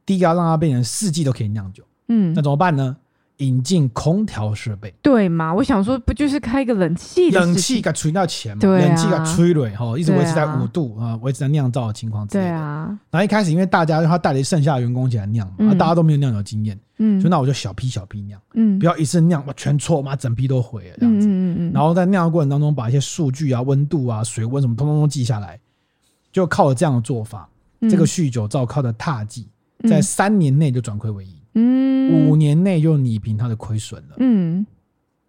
[0.05, 2.95] 第一个要让它变成四季都可以酿酒，嗯，那怎么办呢？
[3.39, 5.53] 引进空调设备，对嘛？
[5.53, 7.29] 我想说，不就是开一个冷气？
[7.31, 8.61] 冷气给吹到钱嘛？
[8.61, 12.25] 对啊、冷气给吹了哈，一直维持在五度啊，维持在酿造的情况。
[12.27, 12.97] 对啊。
[13.11, 21.27] 然后一开始因为大家他带了剩下的员工起来酿，嗯、大家都没有酿酒经验，嗯，就那我就小批小批酿，嗯，不要一次酿全错嘛，整批都毁了这样子。
[21.27, 21.71] 嗯嗯嗯。
[21.73, 25.59] 然后在酿的过程当中，把一些数据啊、温度啊、水温什么通通都记下来，
[26.31, 27.49] 就靠了这样的做法，
[27.79, 29.47] 嗯、这个酗酒照靠的踏迹，
[29.87, 31.33] 在三年内就转亏为盈。
[31.53, 34.15] 嗯，五年内就拟平他的亏损了。
[34.19, 34.65] 嗯，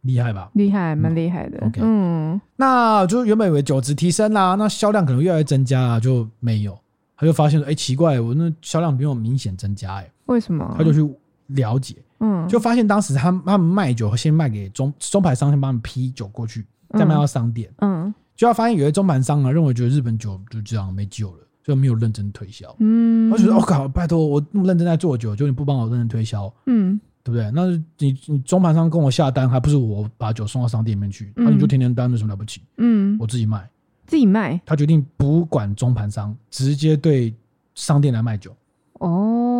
[0.03, 0.51] 厉害吧？
[0.55, 1.65] 厉害，蛮厉害的。
[1.65, 6.77] OK，嗯，那就原本以为酒质提升啦，那销量可能越来越增加啊，就没有。
[7.17, 10.75] 他就发现说，哎，奇怪，我那销量没有明显增加，哎，为什么？
[10.77, 11.01] 他就去
[11.47, 21.39] 了解，嗯，就发现当时他他们卖酒先卖给中中盘商，先帮他们批酒过去，再卖到商店，嗯，就要发现有些中盘商啊，认为觉得日本酒就这样没救了。
[21.67, 27.51] 就没有认真推销，嗯，我觉得我靠，拜托我那么认真在做酒，就你不帮我认真推销，嗯，对不对？
[27.51, 27.67] 那
[27.99, 31.33] 你你中盘商跟我下单，还不是我把酒送到商店里面去？
[31.35, 32.63] 那你就天天单，有什么了不起？
[32.77, 33.69] 嗯，我自己卖，
[34.07, 34.61] 自己卖。
[34.65, 37.35] 他决定不管中盘商，直接对
[37.75, 38.55] 商店来卖酒。
[39.01, 39.56] 哦，对。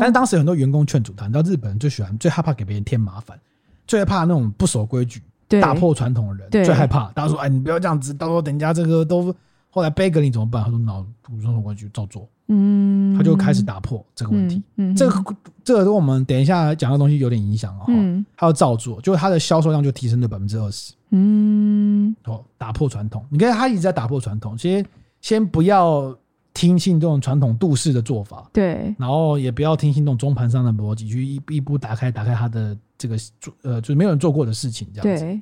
[0.00, 3.38] 但是当时很多员工劝阻他，你知道日本人最喜欢、最害怕给别人添麻烦，
[3.86, 5.22] 最害怕那种不守规矩、
[5.60, 7.12] 打破传统的人，最害怕。
[7.12, 9.32] 大家说，哎，你不要这样子，到时候等人家这个都。
[9.72, 10.64] 后来贝格林怎么办？
[10.64, 14.60] 他说：“脑不守规矩照做。”嗯，他就开始打破这个问题。
[14.74, 17.84] 嗯，嗯这个这个跟我们等一下讲的东西有点影响哦。
[17.86, 20.92] 嗯，他要照做，就是他的销售量就提升了百分之二十。
[21.10, 23.24] 嗯，哦，打破传统。
[23.30, 24.84] 你看他一直在打破传统，先
[25.20, 26.12] 先不要
[26.60, 28.46] 听信这种传统度式的做法。
[28.52, 35.40] 对，然后也不要听信这种中盘商的逻辑，去一一步打开打开他的这个做呃，就是没有人做过的事情，这样子。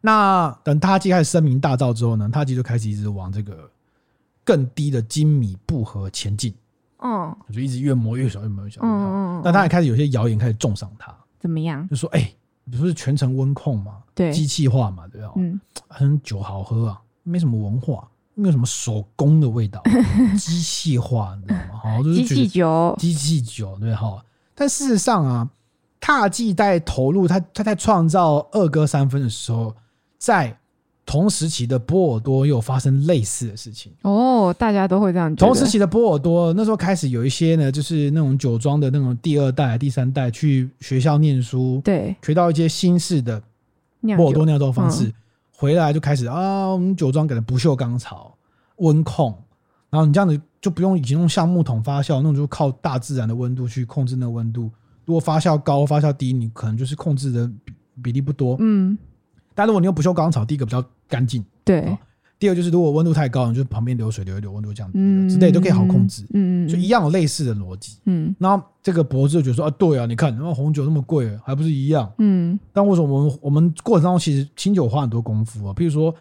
[0.00, 3.70] 那等他继开始声名大噪之后呢，他继就开始一直往这个
[4.42, 6.54] 更低的精米步合前进。
[7.02, 8.80] 嗯，就一直越磨越小，越磨越小。
[8.82, 9.42] 嗯嗯。
[9.44, 11.14] 那他也开始有些谣言开始重伤他。
[11.38, 11.86] 怎么样？
[11.88, 12.34] 就说：“哎、欸，
[12.64, 13.98] 你不是全程温控吗？
[14.14, 15.32] 对，机器化嘛，对吧？
[15.36, 18.06] 嗯，很酒好喝啊，没什么文化，
[18.40, 19.82] 没有什么手工的味道，
[20.38, 21.80] 机器化，你知道吗？
[21.82, 24.24] 好，就是机器酒，机器酒，对哈。
[24.54, 25.48] 但事实上啊，
[26.00, 29.74] 踏迹在投入他，他在创造二哥三分的时候。
[30.22, 30.54] 在
[31.06, 35.34] 同时期的波尔多又发生类似的事情哦，大家都会这样。
[35.34, 43.42] 同时期的波尔多那时候开始有一些呢，就是那种酒庄的那种第二代、第三代去学校念书，对，学到一些新式的
[44.14, 45.14] 波尔多酿造方式，嗯、
[45.60, 48.34] 回来就开始啊，我们酒庄给的不锈钢槽、
[48.76, 49.26] 温控，
[49.90, 54.70] 然后你这样子就不用以前用橡木桶发酵，那种就靠大自然的温度去控制那个温度。
[55.04, 58.96] 如果发酵高、发酵低，你可能就是控制的比比例不多，嗯。
[59.54, 61.94] 但如果你用不锈钢槽，第一个比较干净，对。
[62.40, 68.34] 第二就是如果温度太高，你就旁边流水流一流，温度降低，嗯，之类都可以好控制，嗯，就一样有类似的逻辑，嗯。
[68.38, 72.58] 然后这个博士就觉得说啊，对啊，你看，那红酒那么贵，还不是一样，嗯。
[72.72, 75.74] 但为什么我们我们过程当中其实清酒花很多功夫啊？
[75.74, 76.14] 譬如说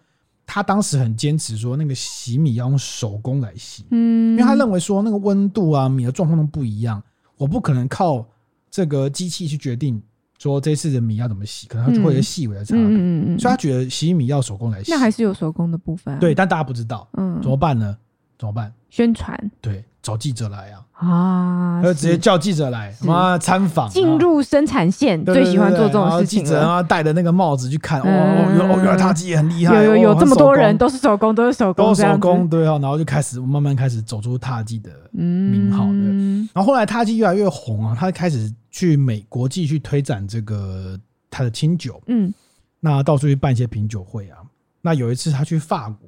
[0.45, 7.01] 他当时很坚持说那个洗米要用手工来洗，嗯，因为他认为说那个温度啊，米的状况都不一样，
[7.37, 8.27] 我不可能靠
[8.69, 10.01] 这个机器去决定。
[10.39, 17.95] 说这次的米要怎么洗，可能它就会有细微的差别，嗯嗯嗯，所以他觉得洗米要手工来洗，那还是有手工的部分，啊，对，但大家不知道，嗯，怎么办呢？
[18.39, 18.71] 怎么办？
[18.89, 38.49] 宣传，对，找记者来啊，啊，就直接叫记者来，妈参访，进入生产线，最喜欢做这种事情，记者啊，戴着那个帽子去看，哦哦，原来他自己很厉害，有有有这么多人都是手工，都是手工，都是手工，对啊，然后就开始慢慢开始走出踏迹的名号，对，然后后来踏迹越来越红啊，他开始。
[38.71, 40.99] 去美国际去推展这个
[41.29, 42.33] 他的清酒，嗯，
[42.79, 44.37] 那到处去办一些品酒会啊。
[44.81, 46.07] 那有一次他去法国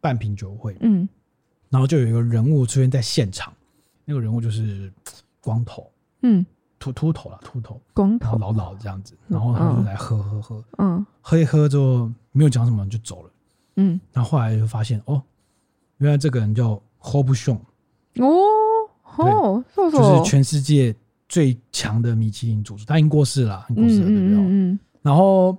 [0.00, 1.08] 办品酒会，嗯，
[1.70, 3.52] 然后就有一个人物出现在现场，
[4.04, 4.92] 那个人物就是
[5.40, 5.90] 光头，
[6.22, 6.44] 嗯，
[6.78, 13.30] 秃秃头了，秃头，光头，老老这样子，然后他就来喝喝喝，嗯，喝一喝之后没有讲什么就走了，
[13.76, 15.22] 嗯，然后后来就发现哦，
[15.98, 18.34] 原来这个人叫 h o b s h o n 哦，
[19.16, 20.94] 哦，就是全世界。
[21.34, 24.36] 最强的米其林主厨，他已经过世了，过世了，对不对？
[24.38, 25.58] 嗯，然后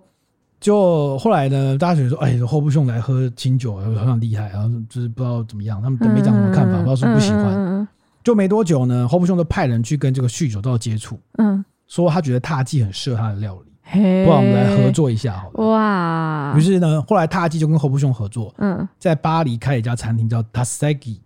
[0.57, 7.85] 就后来呢，大家觉得说，哎，侯布雄来喝清酒，好像厉害，然后就是不知道怎么样，他们都没讲什么看法，不知道说不喜欢。
[8.23, 15.67] 就没多久呢，侯布雄就派人去跟这个酗酒道接触，嗯，说他觉得踏迹很适合他的料理，不然我们来合作一下好了。
[15.67, 16.53] 哇！
[16.55, 21.17] 于是呢，后来踏迹就跟侯布雄合作，嗯，在巴黎开了一家餐厅，叫 Tasegui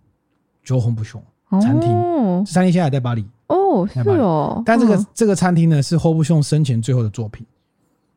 [0.64, 1.22] 酒侯布雄
[1.62, 3.24] 餐厅，这餐厅现在还在巴黎。
[3.50, 7.44] 哦，是哦，但这个、嗯、这个餐厅呢是 Robuchon 生前最后的作品，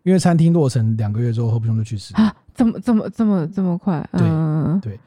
[0.04, 4.08] 因为餐厅落成两个月之后 Robuchon 就去世啊，怎么怎么这么这么快？
[4.14, 4.94] 嗯、对。
[4.94, 5.00] 对，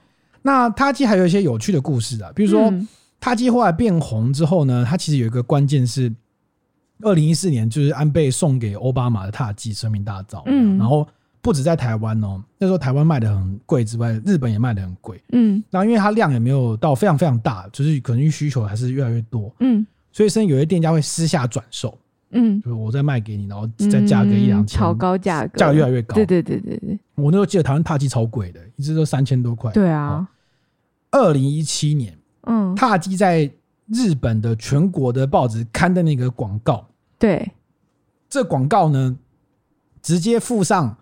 [0.43, 2.73] 那踏迹还有一些有趣的故事啊，比如说
[3.19, 6.13] 踏迹、嗯、后来变红之后呢，他其实有一个关键是
[7.03, 11.07] 二零一四年就是安倍送给奥巴马的塔季声名大噪，嗯，然后
[11.43, 19.87] 不止在台湾哦，那时候台湾卖的很贵之外，日本也卖的很贵，嗯，然后因为它量也没有到非常非常大，就是可能需求还是越来越多，嗯，
[20.17, 21.99] 所以甚至有些店家会私下转售。
[22.31, 26.15] 嗯，就是我再卖给你，然后再加个一两千，超高价格，价格越来越高。
[26.15, 29.71] 对对对对对，我那时候记得台湾踏机超贵的，一直都三千多块。
[29.73, 30.27] 对啊，
[31.11, 33.51] 二零一七年，嗯，踏机在
[33.89, 36.89] 日本的全国的报纸刊的那个广告，
[37.19, 37.53] 对，
[38.31, 39.15] 这广告呢，
[40.01, 40.97] 直接附上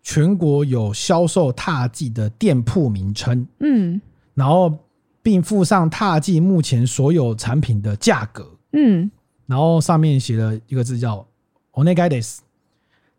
[0.00, 4.00] 全国有销售獭祭的店铺名称，嗯，
[4.32, 4.78] 然后
[5.22, 9.09] 并附上獭祭目前所有产品的价格，嗯。
[9.47, 11.23] 然后上面写了一个字叫“
[11.73, 12.39] お愿いです”，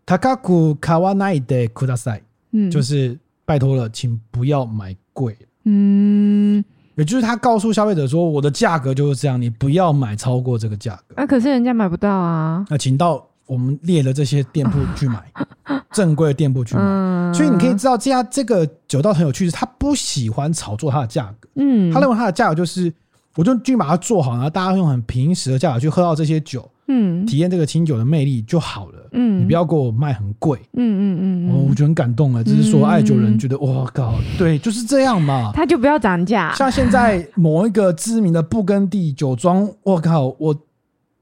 [0.04, 2.22] 高く买わないでください。
[2.50, 5.36] 嗯，就是拜托了，请不要买贵。
[5.62, 6.64] 嗯，
[6.96, 11.14] 也就是他告诉消费者说，我的价格就是这样，你不要买超过这个价格。
[11.14, 12.64] 啊，可是人家买不到啊。
[12.68, 15.22] 那请到我们列的这些店铺去买，
[15.92, 16.80] 正规的店铺去买。
[16.82, 21.48] 嗯，所以你可以知道，这家这个酒造很有趣，是他不喜欢炒作它的价格。
[21.54, 22.92] 嗯，他认为它的价格就是。
[23.35, 36.53] 我就去把它做好，然后大家用很平时的价格去喝到这些酒，嗯，体验这个清酒的魅力就好了，嗯，你不要给我卖很贵，嗯嗯嗯，我我觉得很感动了，只是说爱酒人觉得，哇靠，对，就是这样嘛，他就不要涨价。
[36.55, 40.53] 像现在某一个知名的布根地酒庄，我靠，我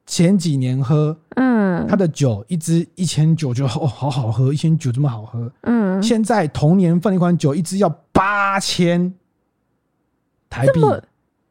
[0.08, 9.14] 前几年喝，嗯，他的酒一支一千九，就哦好好喝，一千九这么好喝，嗯，现在同年份一款酒一支要八千
[10.50, 11.04] 台币，这么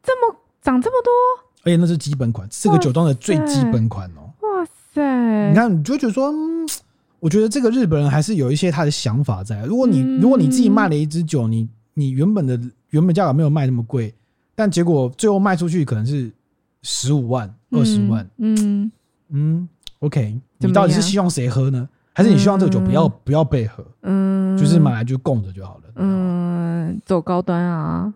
[0.03, 0.38] 这么。
[0.63, 1.13] 涨这么多，
[1.65, 4.33] 而且那是基本款，四个酒庄的最基本款哦。
[4.41, 5.49] 哇塞！
[5.51, 6.69] 你看，你就会觉得说，嗯，
[7.21, 9.65] 我觉得这个日本人还是有一些他的想法在。
[9.65, 12.59] 如果你如果你自己卖了一支酒，你你原本的
[12.91, 14.15] 原本价格没有卖那么贵，
[14.55, 16.31] 但结果最后卖出去可能是
[16.83, 18.91] 十五万、二十万，嗯
[19.31, 19.69] 嗯
[20.01, 21.89] ，OK，你到底是希望谁喝呢？
[22.13, 23.85] 还是你希望这个酒不要不要被喝？
[24.03, 25.83] 嗯，就是买来就供着就好了。
[25.97, 28.13] 嗯，走高端啊。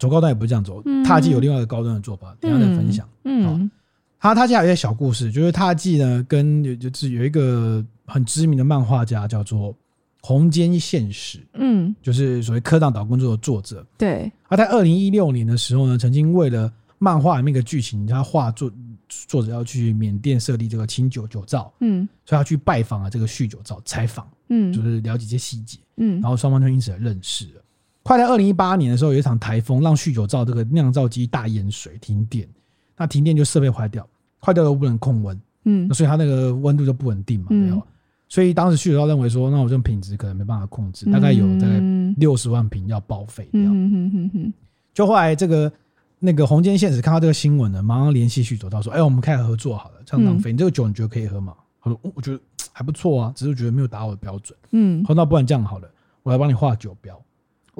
[0.00, 3.06] 走高端也不是这样走，獭祭有另外一个高端的做法，等下再分享。
[3.24, 3.70] 嗯，
[4.18, 9.74] 他獭祭还有一些小故事，就是獭祭呢，跟就是有一个很知名的漫画家叫做
[10.22, 13.86] 红间现实，嗯，就是所谓科档岛工作的作者。
[13.98, 18.72] 对，他在二零一六年的时候呢，曾经为了漫画里面一个剧情，他画作
[19.08, 27.59] 作者要去缅甸设立这个清酒酒造，嗯，所以他去拜访了这个酗酒造采访，嗯，就是了解一些细节，嗯，然后双方就因此而认识了。
[28.02, 32.48] 快在二零一八年的时候，有一场台风让酗酒造这个酿造机大淹水停电，
[32.96, 34.06] 那停电就设备坏掉，
[34.40, 37.82] 坏掉都不能控温，嗯，那所以它那个温度就不稳定嘛，没有、嗯，
[38.28, 41.78] 所以当时酗酒造认为说，那我这种品质可能没办法控制，大概有大概
[42.16, 44.52] 六十万瓶要报废掉，嗯嗯嗯，
[44.94, 45.70] 就后来这个
[46.18, 51.54] 那个红间宪史看到这个新闻呢，马上联系酗酒造说，哎、欸，我们开始合作好了，这样浪费，你这个酒你觉得可以喝吗？
[51.82, 52.40] 他说，我觉得
[52.72, 55.88] 还不错啊，只是觉得没有达我的标准，嗯，好，那不然这样好了，
[56.22, 57.20] 我来帮你画酒标。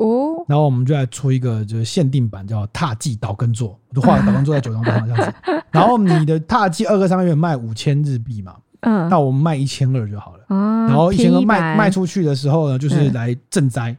[0.00, 5.34] 哦，然后我们就来出一个就是限定版，叫踏迹岛根座，我就画了岛根座在酒庄上这样子。
[5.70, 10.44] 然后你的踏迹二个三个月卖五千日币嘛，嗯，那我们卖一千二就好了。
[10.88, 13.94] 然后一千二卖卖出去的时候呢，就是来赈灾，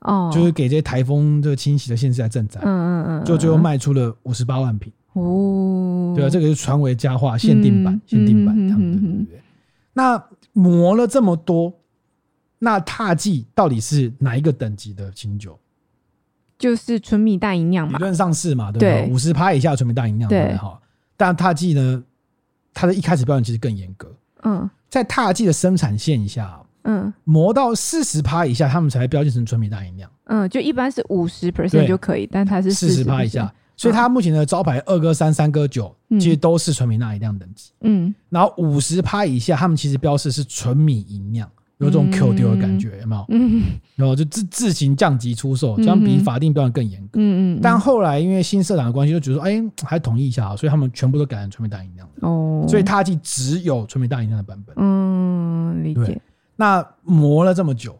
[0.00, 2.60] 哦，就是给这些台风这个侵袭的县市来赈灾。
[2.62, 4.92] 嗯嗯嗯，就最后卖出了五十八万瓶。
[5.14, 9.42] 哦，对啊，这个是传为佳话，限定版，限定版这样对对对。
[9.94, 10.22] 那
[10.52, 11.72] 磨了这么多。
[12.64, 15.58] 那獭祭到底是哪一个等级的清酒？
[16.56, 20.80] 就是纯米大吟酿嘛，理论上是嘛，对不对五十趴以下纯米大吟酿，对哈。
[21.16, 22.04] 但獭祭呢，
[22.72, 24.14] 它的一开始标准其实更严格。
[24.44, 30.08] 嗯，在獭祭的生产线以下，嗯，磨到四十趴以下，他们才标记成纯米大吟酿。
[30.26, 37.72] 嗯，就一般是五十 percent 就可以，但它是四十趴以下，所以它目前的招牌二哥三、三哥九，其实都是纯米大吟酿等级。
[37.80, 41.50] 嗯，然后五十趴以下，他们其实标示是纯米吟酿。
[41.82, 43.24] 有这种 Q 丢的感觉，有没有？
[43.28, 43.62] 嗯，
[43.96, 47.20] 然后就自自行降级出售，这样比法定标准更严格。
[47.20, 47.60] 嗯嗯。
[47.60, 52.26] 但后来因为新社长的关系，就觉得说，哎，还统一一下，所以他们全部都改成纯美大吟酿的。
[52.26, 52.64] 哦。
[52.68, 54.74] 所以獭祭只有纯美大吟酿的版本。
[54.78, 56.20] 嗯，理解。
[56.56, 57.98] 那磨了这么久，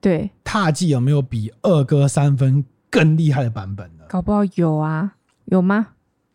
[0.00, 4.04] 对，獭祭有没有比二哥三分更厉害的版本呢？
[4.08, 5.12] 搞不好有啊，
[5.44, 5.88] 有吗？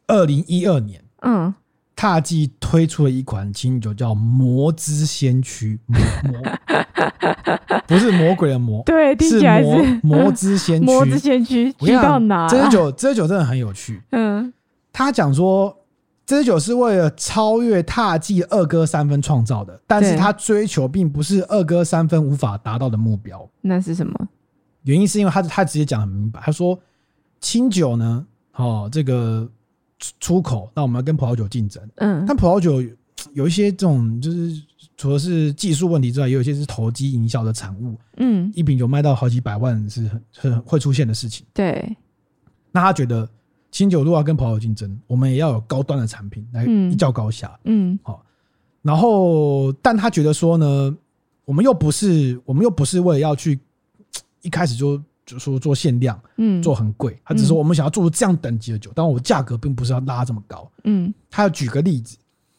[0.07, 1.53] 二零一二年，嗯。
[1.95, 6.41] 獭祭推出了一款清酒，叫魔之先驱，魔魔
[7.87, 10.85] 不是魔鬼的魔， 对，听起来是魔魔之先驱。
[10.85, 12.47] 魔之先驱，去到哪？
[12.49, 14.01] 这支酒，这支酒真的很有趣。
[14.11, 14.51] 嗯，
[14.91, 15.75] 他讲说，
[16.25, 23.47] 这支酒是为了超越踏迹二哥三分创造的，但是他追求并不是二哥三分无法达到的目标。
[23.61, 24.27] 那是什么？
[24.83, 26.77] 原因是因为他他直接讲很明白，他说
[27.39, 28.25] 清酒呢，
[28.55, 29.49] 哦，这个。
[30.19, 31.81] 出口，那我们要跟葡萄酒竞争。
[31.95, 32.83] 嗯，但葡萄酒
[33.33, 34.61] 有一些这种就是
[34.97, 37.97] 除了是技术问题之外，也有一些是投机营销的产物。
[38.17, 41.45] 嗯，一瓶酒卖到好几百万是很很会出现的事情。
[41.53, 41.95] 对，
[42.71, 43.27] 那他觉得
[43.71, 47.57] 清酒如果要跟葡萄酒竞争，我们也要有高端的产品来一较高下。
[47.63, 48.23] 嗯，好，
[48.81, 50.95] 然后但他觉得说呢，
[51.45, 53.59] 我们又不是我们又不是为了要去
[54.41, 55.01] 一开始就。
[55.25, 62.15] 就说做限量，嗯，做很贵，他只说我们想要做出这样等级的酒，但我价格并不是要拉这么高，嗯，他要举个例子，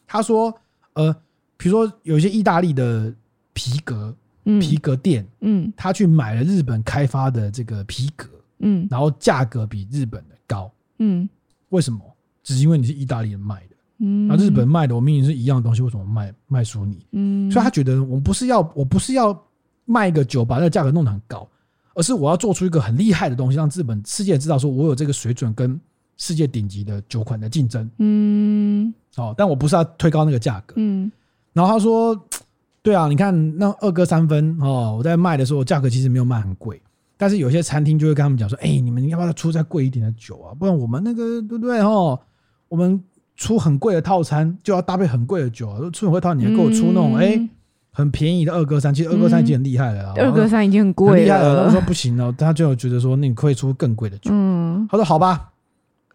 [0.06, 0.52] 他说，
[0.94, 1.14] 呃，
[1.56, 3.14] 比如说有一些意大利的
[3.52, 4.14] 皮革，
[4.60, 11.28] 皮革店，嗯，他去买了日本开发的这个皮革，嗯，然后价格比日本的高，嗯，
[11.68, 12.00] 为什么？
[12.42, 17.06] 只是因为你是意大利人卖的，嗯，那日本卖的我明明是一样的东西，为什么卖卖输你？
[17.12, 19.36] 嗯，所以他觉得我们不是要，我不是要
[19.84, 21.48] 卖一个酒，把那个价格弄得很高。
[21.96, 25.80] 而是我要做出一个很厉害的东西，让日本世界知道说，我有这个水准跟
[26.18, 27.90] 世界顶级的酒款的竞争。
[27.96, 30.74] 嗯，哦，但我不是要推高那个价格。
[30.76, 31.10] 嗯，
[31.54, 32.14] 然后他说，
[32.82, 36.80] 对啊，你看那二哥三分哦，我在卖的时候价格其实没有卖很贵，
[37.16, 40.54] 但是有些餐厅就会跟他们讲说，哎，你们要不要出再贵一点的酒啊？
[40.54, 42.20] 不然我们那个对不对哦？
[42.68, 43.02] 我们
[43.36, 47.48] 出很贵的套餐就要搭配很贵的酒啊，出很贵套餐你还给我出那种哎。
[47.96, 50.12] 很便宜的二哥三，其实二哥三已经很厉害了。
[50.18, 51.24] 二哥三已经很贵了。
[51.24, 54.28] 厉害了，他说不行了，他就觉得说，那你可以出更贵的酒。
[54.34, 55.50] 嗯，他说好吧，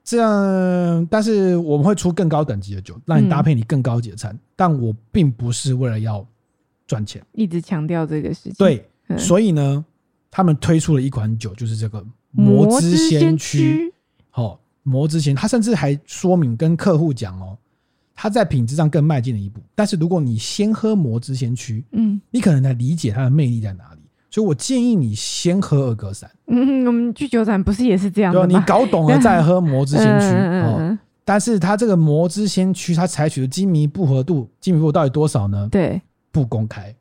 [0.03, 4.37] 这样，但是我们会出更高等级的酒，让你搭配你更高级的餐。
[4.55, 6.23] 但我并不是为了要
[6.85, 8.53] 赚钱，一直强调这个事情。
[8.59, 9.83] 对，所以呢，
[10.29, 13.91] 他们推出了一款酒，就是这个魔之先驱。
[14.29, 17.57] 好，魔之先，他甚至还说明跟客户讲哦。
[18.21, 24.01] 它在品质上更迈进了一步，但是如果你先喝魔之先驱，嗯，你可能才理解它的魅力在哪里。
[24.29, 26.29] 所以我建议你先喝二哥三。
[26.45, 28.45] 嗯，我们去酒展不是也是这样的吗？
[28.45, 30.95] 对，你搞懂了再喝魔之先驱哦。
[31.25, 35.67] 但是它这个魔之先驱，它采取的精密不合度，精密步合到底多少呢？
[35.71, 35.99] 对，
[36.31, 36.95] 不公开。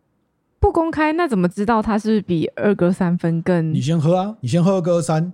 [0.58, 3.74] 不公开，那怎么知道它是是比二哥三分更？
[3.74, 5.30] 你先喝啊，你先喝二哥三，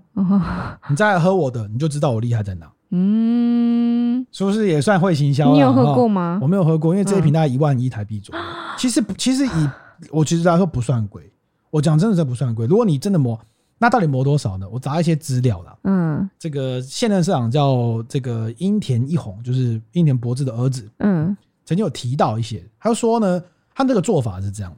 [0.91, 2.66] 你再来喝我的，你就知道我厉害在哪。
[2.99, 5.53] 嗯，是不是也算会行销？
[5.53, 6.38] 你有喝过吗？
[6.40, 8.40] 我没有喝过，因为这一瓶大概一万一台币左右。
[8.78, 9.68] 其实，其实以
[10.11, 11.30] 我其实来说不算贵。
[11.70, 12.66] 我讲真的，这不算贵。
[12.66, 13.38] 如果你真的磨，
[13.76, 14.66] 那到底磨多少呢？
[14.70, 15.76] 我查一些资料啦。
[15.84, 20.88] 嗯，这个现任社长叫这个英田一弘，就是英田博志的儿子。
[21.01, 21.36] 嗯，
[21.66, 23.42] 曾经有提到一些，他就说呢，
[23.74, 24.74] 他这个做法是这样：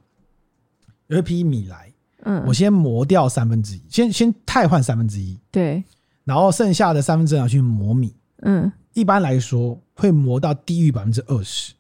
[1.07, 1.93] 有一批米来，
[2.25, 5.85] 嗯，我先磨掉三分之一，先先汰换三分之一，对。
[6.29, 11.73] 然后剩下的三分之二去磨米，嗯，一般来说会磨到低于百分之二十，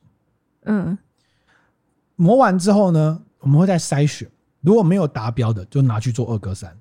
[0.65, 0.97] 嗯，
[2.17, 4.27] 磨完之后呢，我们会再筛选，
[4.63, 6.75] 如果没有达标的，就拿去做二哥三，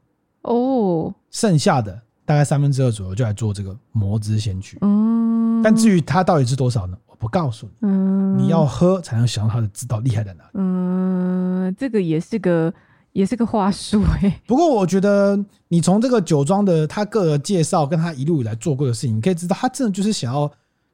[0.43, 6.97] 哦，剩下的大概三分之二左右就来做这个磨之先驱，嗯，但至于它到底是多少呢？
[7.05, 12.73] 我不告诉你，嗯，你要喝才能想到它的知道厉害在哪里，嗯，这个也是个。
[13.13, 20.51] 也是个话术哎，不过我觉得你从这个酒庄的他个人介绍，跟他一路以来做过的事情，你可以知道他真的就是想要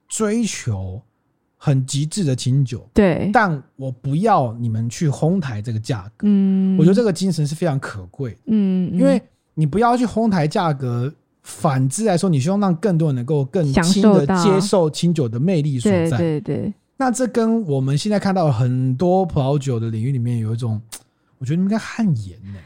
[0.08, 1.02] 追求
[1.58, 2.88] 很极致的清酒。
[2.94, 6.26] 对，但我不要你们去哄抬这个价格。
[6.30, 8.38] 嗯，我觉得这个精神是非常可贵。
[8.46, 9.22] 嗯，因为
[9.54, 16.18] 你不要去哄抬价格，反之来说，你希望让更多人能够更轻的接受清酒的魅力所在。
[16.18, 20.82] 对对对，那这跟我们现在看到很多葡萄酒的领域里面有一种。
[21.44, 22.58] 我觉得你应该汗颜呢，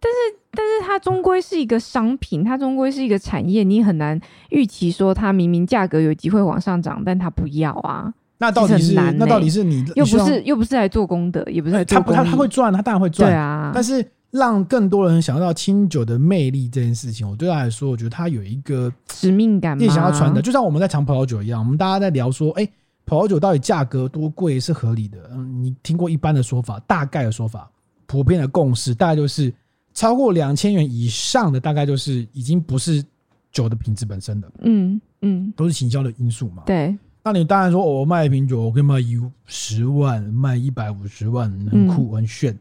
[0.00, 4.20] 但是，但是它终归是一个商品，它终归是一个产业，你很难
[4.50, 8.12] 预期说它明明价格有机会往上涨，但它不要啊。
[8.38, 13.70] 那到底是那到底是你又不是又不是来做功德，也不是他他他会赚，他当然会赚，对啊。
[13.72, 22.68] 但是让更多人想到清酒的魅力这件事情，我对他来说，我觉得他有一个使命感，也想要传的，就像我们在尝葡萄酒一样，我们大家在聊说，哎，
[23.04, 25.30] 葡萄酒到底价格多贵是合理的？
[25.32, 27.70] 嗯，你听过一般的说法，大概的说法。
[28.14, 29.52] 普遍的共识大概就是
[29.92, 33.04] 超过两千元以上的，大概就是已经不是
[33.50, 36.62] 酒的品质本身的，嗯嗯，都是行销的因素嘛。
[36.64, 42.56] 对，那你当然说，我卖一瓶酒，我可以卖一十万，卖一百五十万，很酷很炫，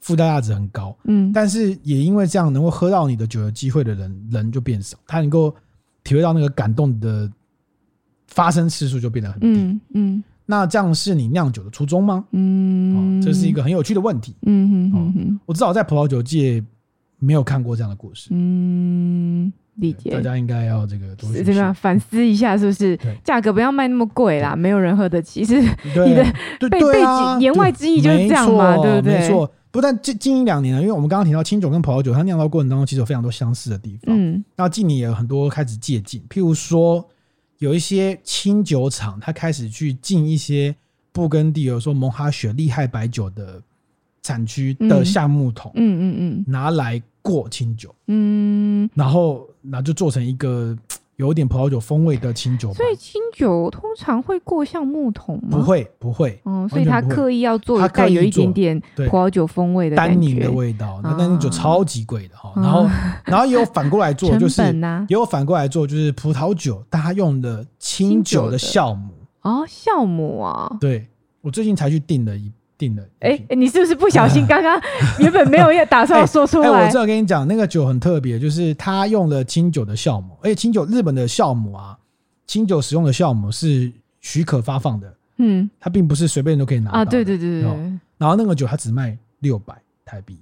[0.00, 0.96] 附带价值很高。
[1.04, 5.54] 嗯，但是也因为这样，能够喝到你的酒的机会的人人就变少，他能够
[6.04, 7.30] 体会到那个感动的
[8.28, 9.46] 发生次数就变得很低。
[9.46, 9.80] 嗯。
[9.92, 12.24] 嗯那这样是你酿酒的初衷吗？
[12.30, 14.36] 嗯，这是一个很有趣的问题。
[14.46, 16.62] 嗯哼哼，我至少在葡萄酒界
[17.18, 18.28] 没有看过这样的故事。
[18.30, 20.10] 嗯，理解。
[20.10, 22.96] 大家应该要这个多这个反思一下，是不是？
[23.24, 25.44] 价格不要卖那么贵啦，没有人喝得起。
[25.44, 26.24] 其实你的
[26.70, 29.18] 背背景言外之意就是这样嘛，对不对？
[29.18, 29.52] 没错。
[29.72, 34.16] 不但近近一两年了，因为我们刚刚提到清酒跟葡萄酒，它酿造过程当中其实有非常多相似的地方。
[34.16, 37.04] 嗯，那近年也有很多开始借鉴，譬如说。
[37.58, 40.74] 有一些清酒厂，他开始去进一些
[41.12, 43.62] 布根地，有说蒙哈雪厉害白酒的
[44.22, 50.76] 产区的橡木桶，嗯嗯嗯，拿来过清酒，嗯，然后那就做成一个。
[51.16, 55.56] 有点葡萄酒风味的清酒，所以清酒通常会过橡木桶吗？
[55.56, 56.38] 不会，不会。
[56.44, 61.00] 哦，所以他刻意要做带有一点点葡萄酒风味的单宁的味道。
[61.02, 62.52] 那单宁酒超级贵的哈。
[62.56, 62.86] 然后，
[63.24, 64.62] 然后也有反过来做， 就是
[65.08, 69.14] 也有反过来做，就是葡萄酒，但他用的清酒的酵母。
[69.40, 70.76] 哦，酵母啊。
[70.78, 71.06] 对，
[71.40, 72.52] 我最近才去订了一。
[72.78, 74.44] 定了，哎，你是不是不小心？
[74.48, 74.80] 刚刚
[75.18, 76.68] 原本没有要打算说出来。
[76.68, 81.96] 哎，我这跟你讲，那个酒很特别，就是他用了清酒的酵母，而且清酒日本的酵母啊，
[82.46, 87.04] 清酒使用的酵母是许可发放的，嗯，它并不是随便人都可以拿到啊。
[87.04, 87.70] 对对对对。
[88.18, 89.74] 然后那个酒它只卖六百
[90.04, 90.38] 台币。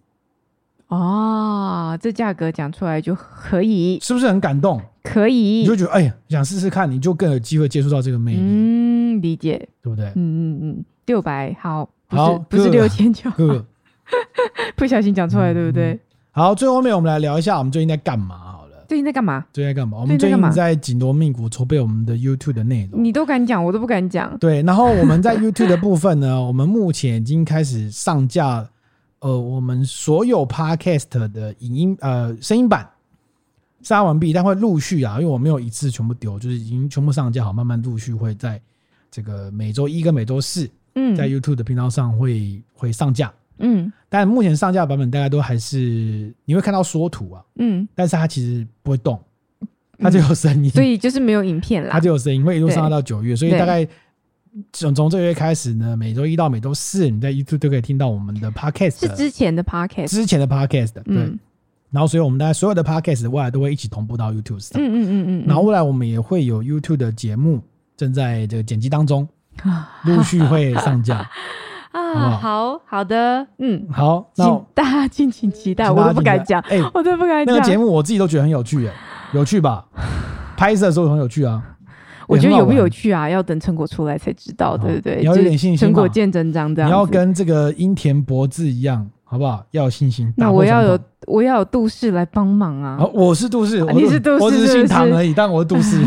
[0.89, 4.81] 哦，这价格讲出来就可以，是不是很感动？
[5.02, 8.39] 可以，你就觉得哎呀，想试试看，你就更有机会接触到这个魅力。
[8.40, 10.06] 嗯，理解，对不对？
[10.09, 11.89] 嗯嗯嗯，六百好。
[12.14, 13.30] 好，不是六千九，
[14.76, 15.98] 不小心讲出来，对不对？
[16.30, 18.36] 好，最后面我们来聊一下，我们最近在干嘛？
[18.36, 19.44] 好了，最近在干嘛？
[19.52, 19.98] 最近在干嘛？
[20.00, 23.02] 我们最近在紧锣密鼓筹备我们的 YouTube 的内容。
[23.02, 24.36] 你都敢讲，我都不敢讲。
[24.38, 28.68] 对，然后我们在 YouTube 的部分呢，我们目前已经开始上架，
[29.20, 32.80] 呃，我们所有 Podcast 的影音呃声音版
[33.82, 38.60] 上架完毕，但会陆续啊，因为我没有一次全部丢，就是已经全部上架好，慢慢陆续会在
[39.08, 40.68] 这个每周一跟每周四。
[40.94, 49.20] 嗯，在 YouTube 的频道上会会上架，嗯，但目前上架的版本大概都还是你会看到缩图啊，嗯，但是它其实不会动，
[49.98, 53.86] 它就有声音，所以就是没有影片啦，它就有声音，会一路上架到九月，所以大概
[54.72, 61.32] 从从这个月开始呢，每周一到每周四，你在 YouTube 都可以听到我们的 Podcast，是之前的 Podcast，之前的 Podcast，对，
[61.90, 67.60] 然后所以我们大家所有的 Podcast 未来都会一起同步到 YouTube 上，嗯嗯嗯嗯，然后未来我们也会有 YouTube 的节目
[67.96, 69.28] 正在这个剪辑当中。
[70.05, 71.28] 陆续会上架
[71.93, 77.55] 啊，好好的，嗯，好，那 大家敬请期待，我都不敢讲，哎，我都不敢讲。
[77.55, 78.93] 那个节目我自己都觉得很有趣，哎，
[79.32, 79.85] 有趣吧？
[80.56, 81.62] 拍摄的时候很有趣啊。
[82.26, 83.28] 我觉得有不有趣啊？
[83.28, 85.18] 要等成果出来才知道，对不对？
[85.18, 86.89] 你要有点信心，成果见真章这样。
[86.89, 89.09] 你要跟这个樱田博志一样。
[89.35, 89.66] 好不好？
[89.73, 90.32] 要有信心。
[90.36, 93.05] 那我要有，我要有杜氏来帮忙啊！
[93.12, 96.05] 我是杜氏，你是杜氏，我只是姓唐而已，但我是杜氏。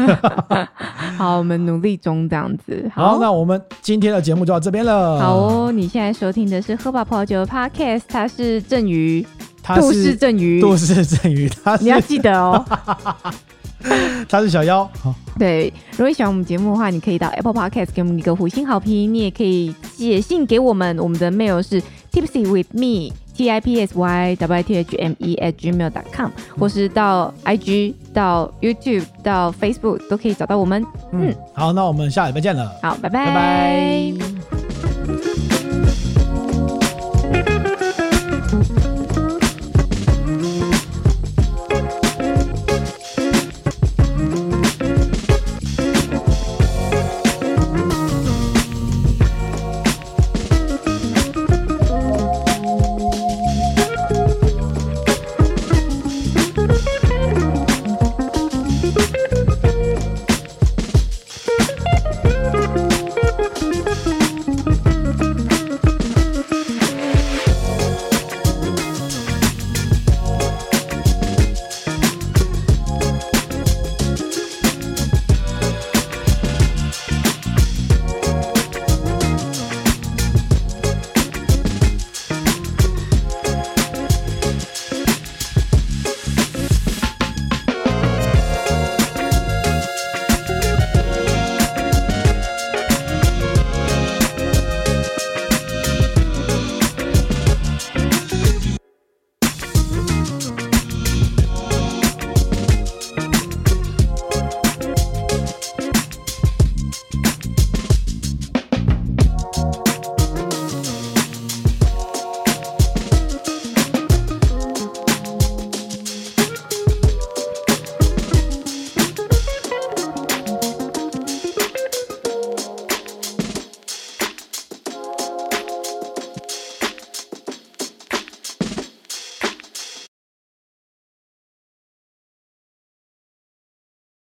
[1.18, 2.90] 好，我们努力中这样子。
[2.96, 5.20] 好，那我们今天的节目就到这边了。
[5.20, 9.28] 好哦，你现在收听的是喝吧葡萄酒的 Podcast，他是郑宇，
[9.76, 12.64] 杜氏郑宇，杜氏郑宇，他你要记得哦。
[14.30, 14.90] 他是小妖。
[15.38, 21.84] 对，如果你喜欢我们节目的话，你可以到 Apple Podcast 给我们一个五星好评，你也可以写信给我们，我们的 mail 是。
[22.18, 25.92] Tipsy with me, T I P S Y W I T H M E at gmail
[25.92, 30.84] dot com，或是到 IG、到 YouTube、到 Facebook 都可以找到我们。
[31.12, 32.72] 嗯，好，那我们下礼拜见了。
[32.82, 33.26] 好，拜拜。
[33.28, 34.14] 拜拜。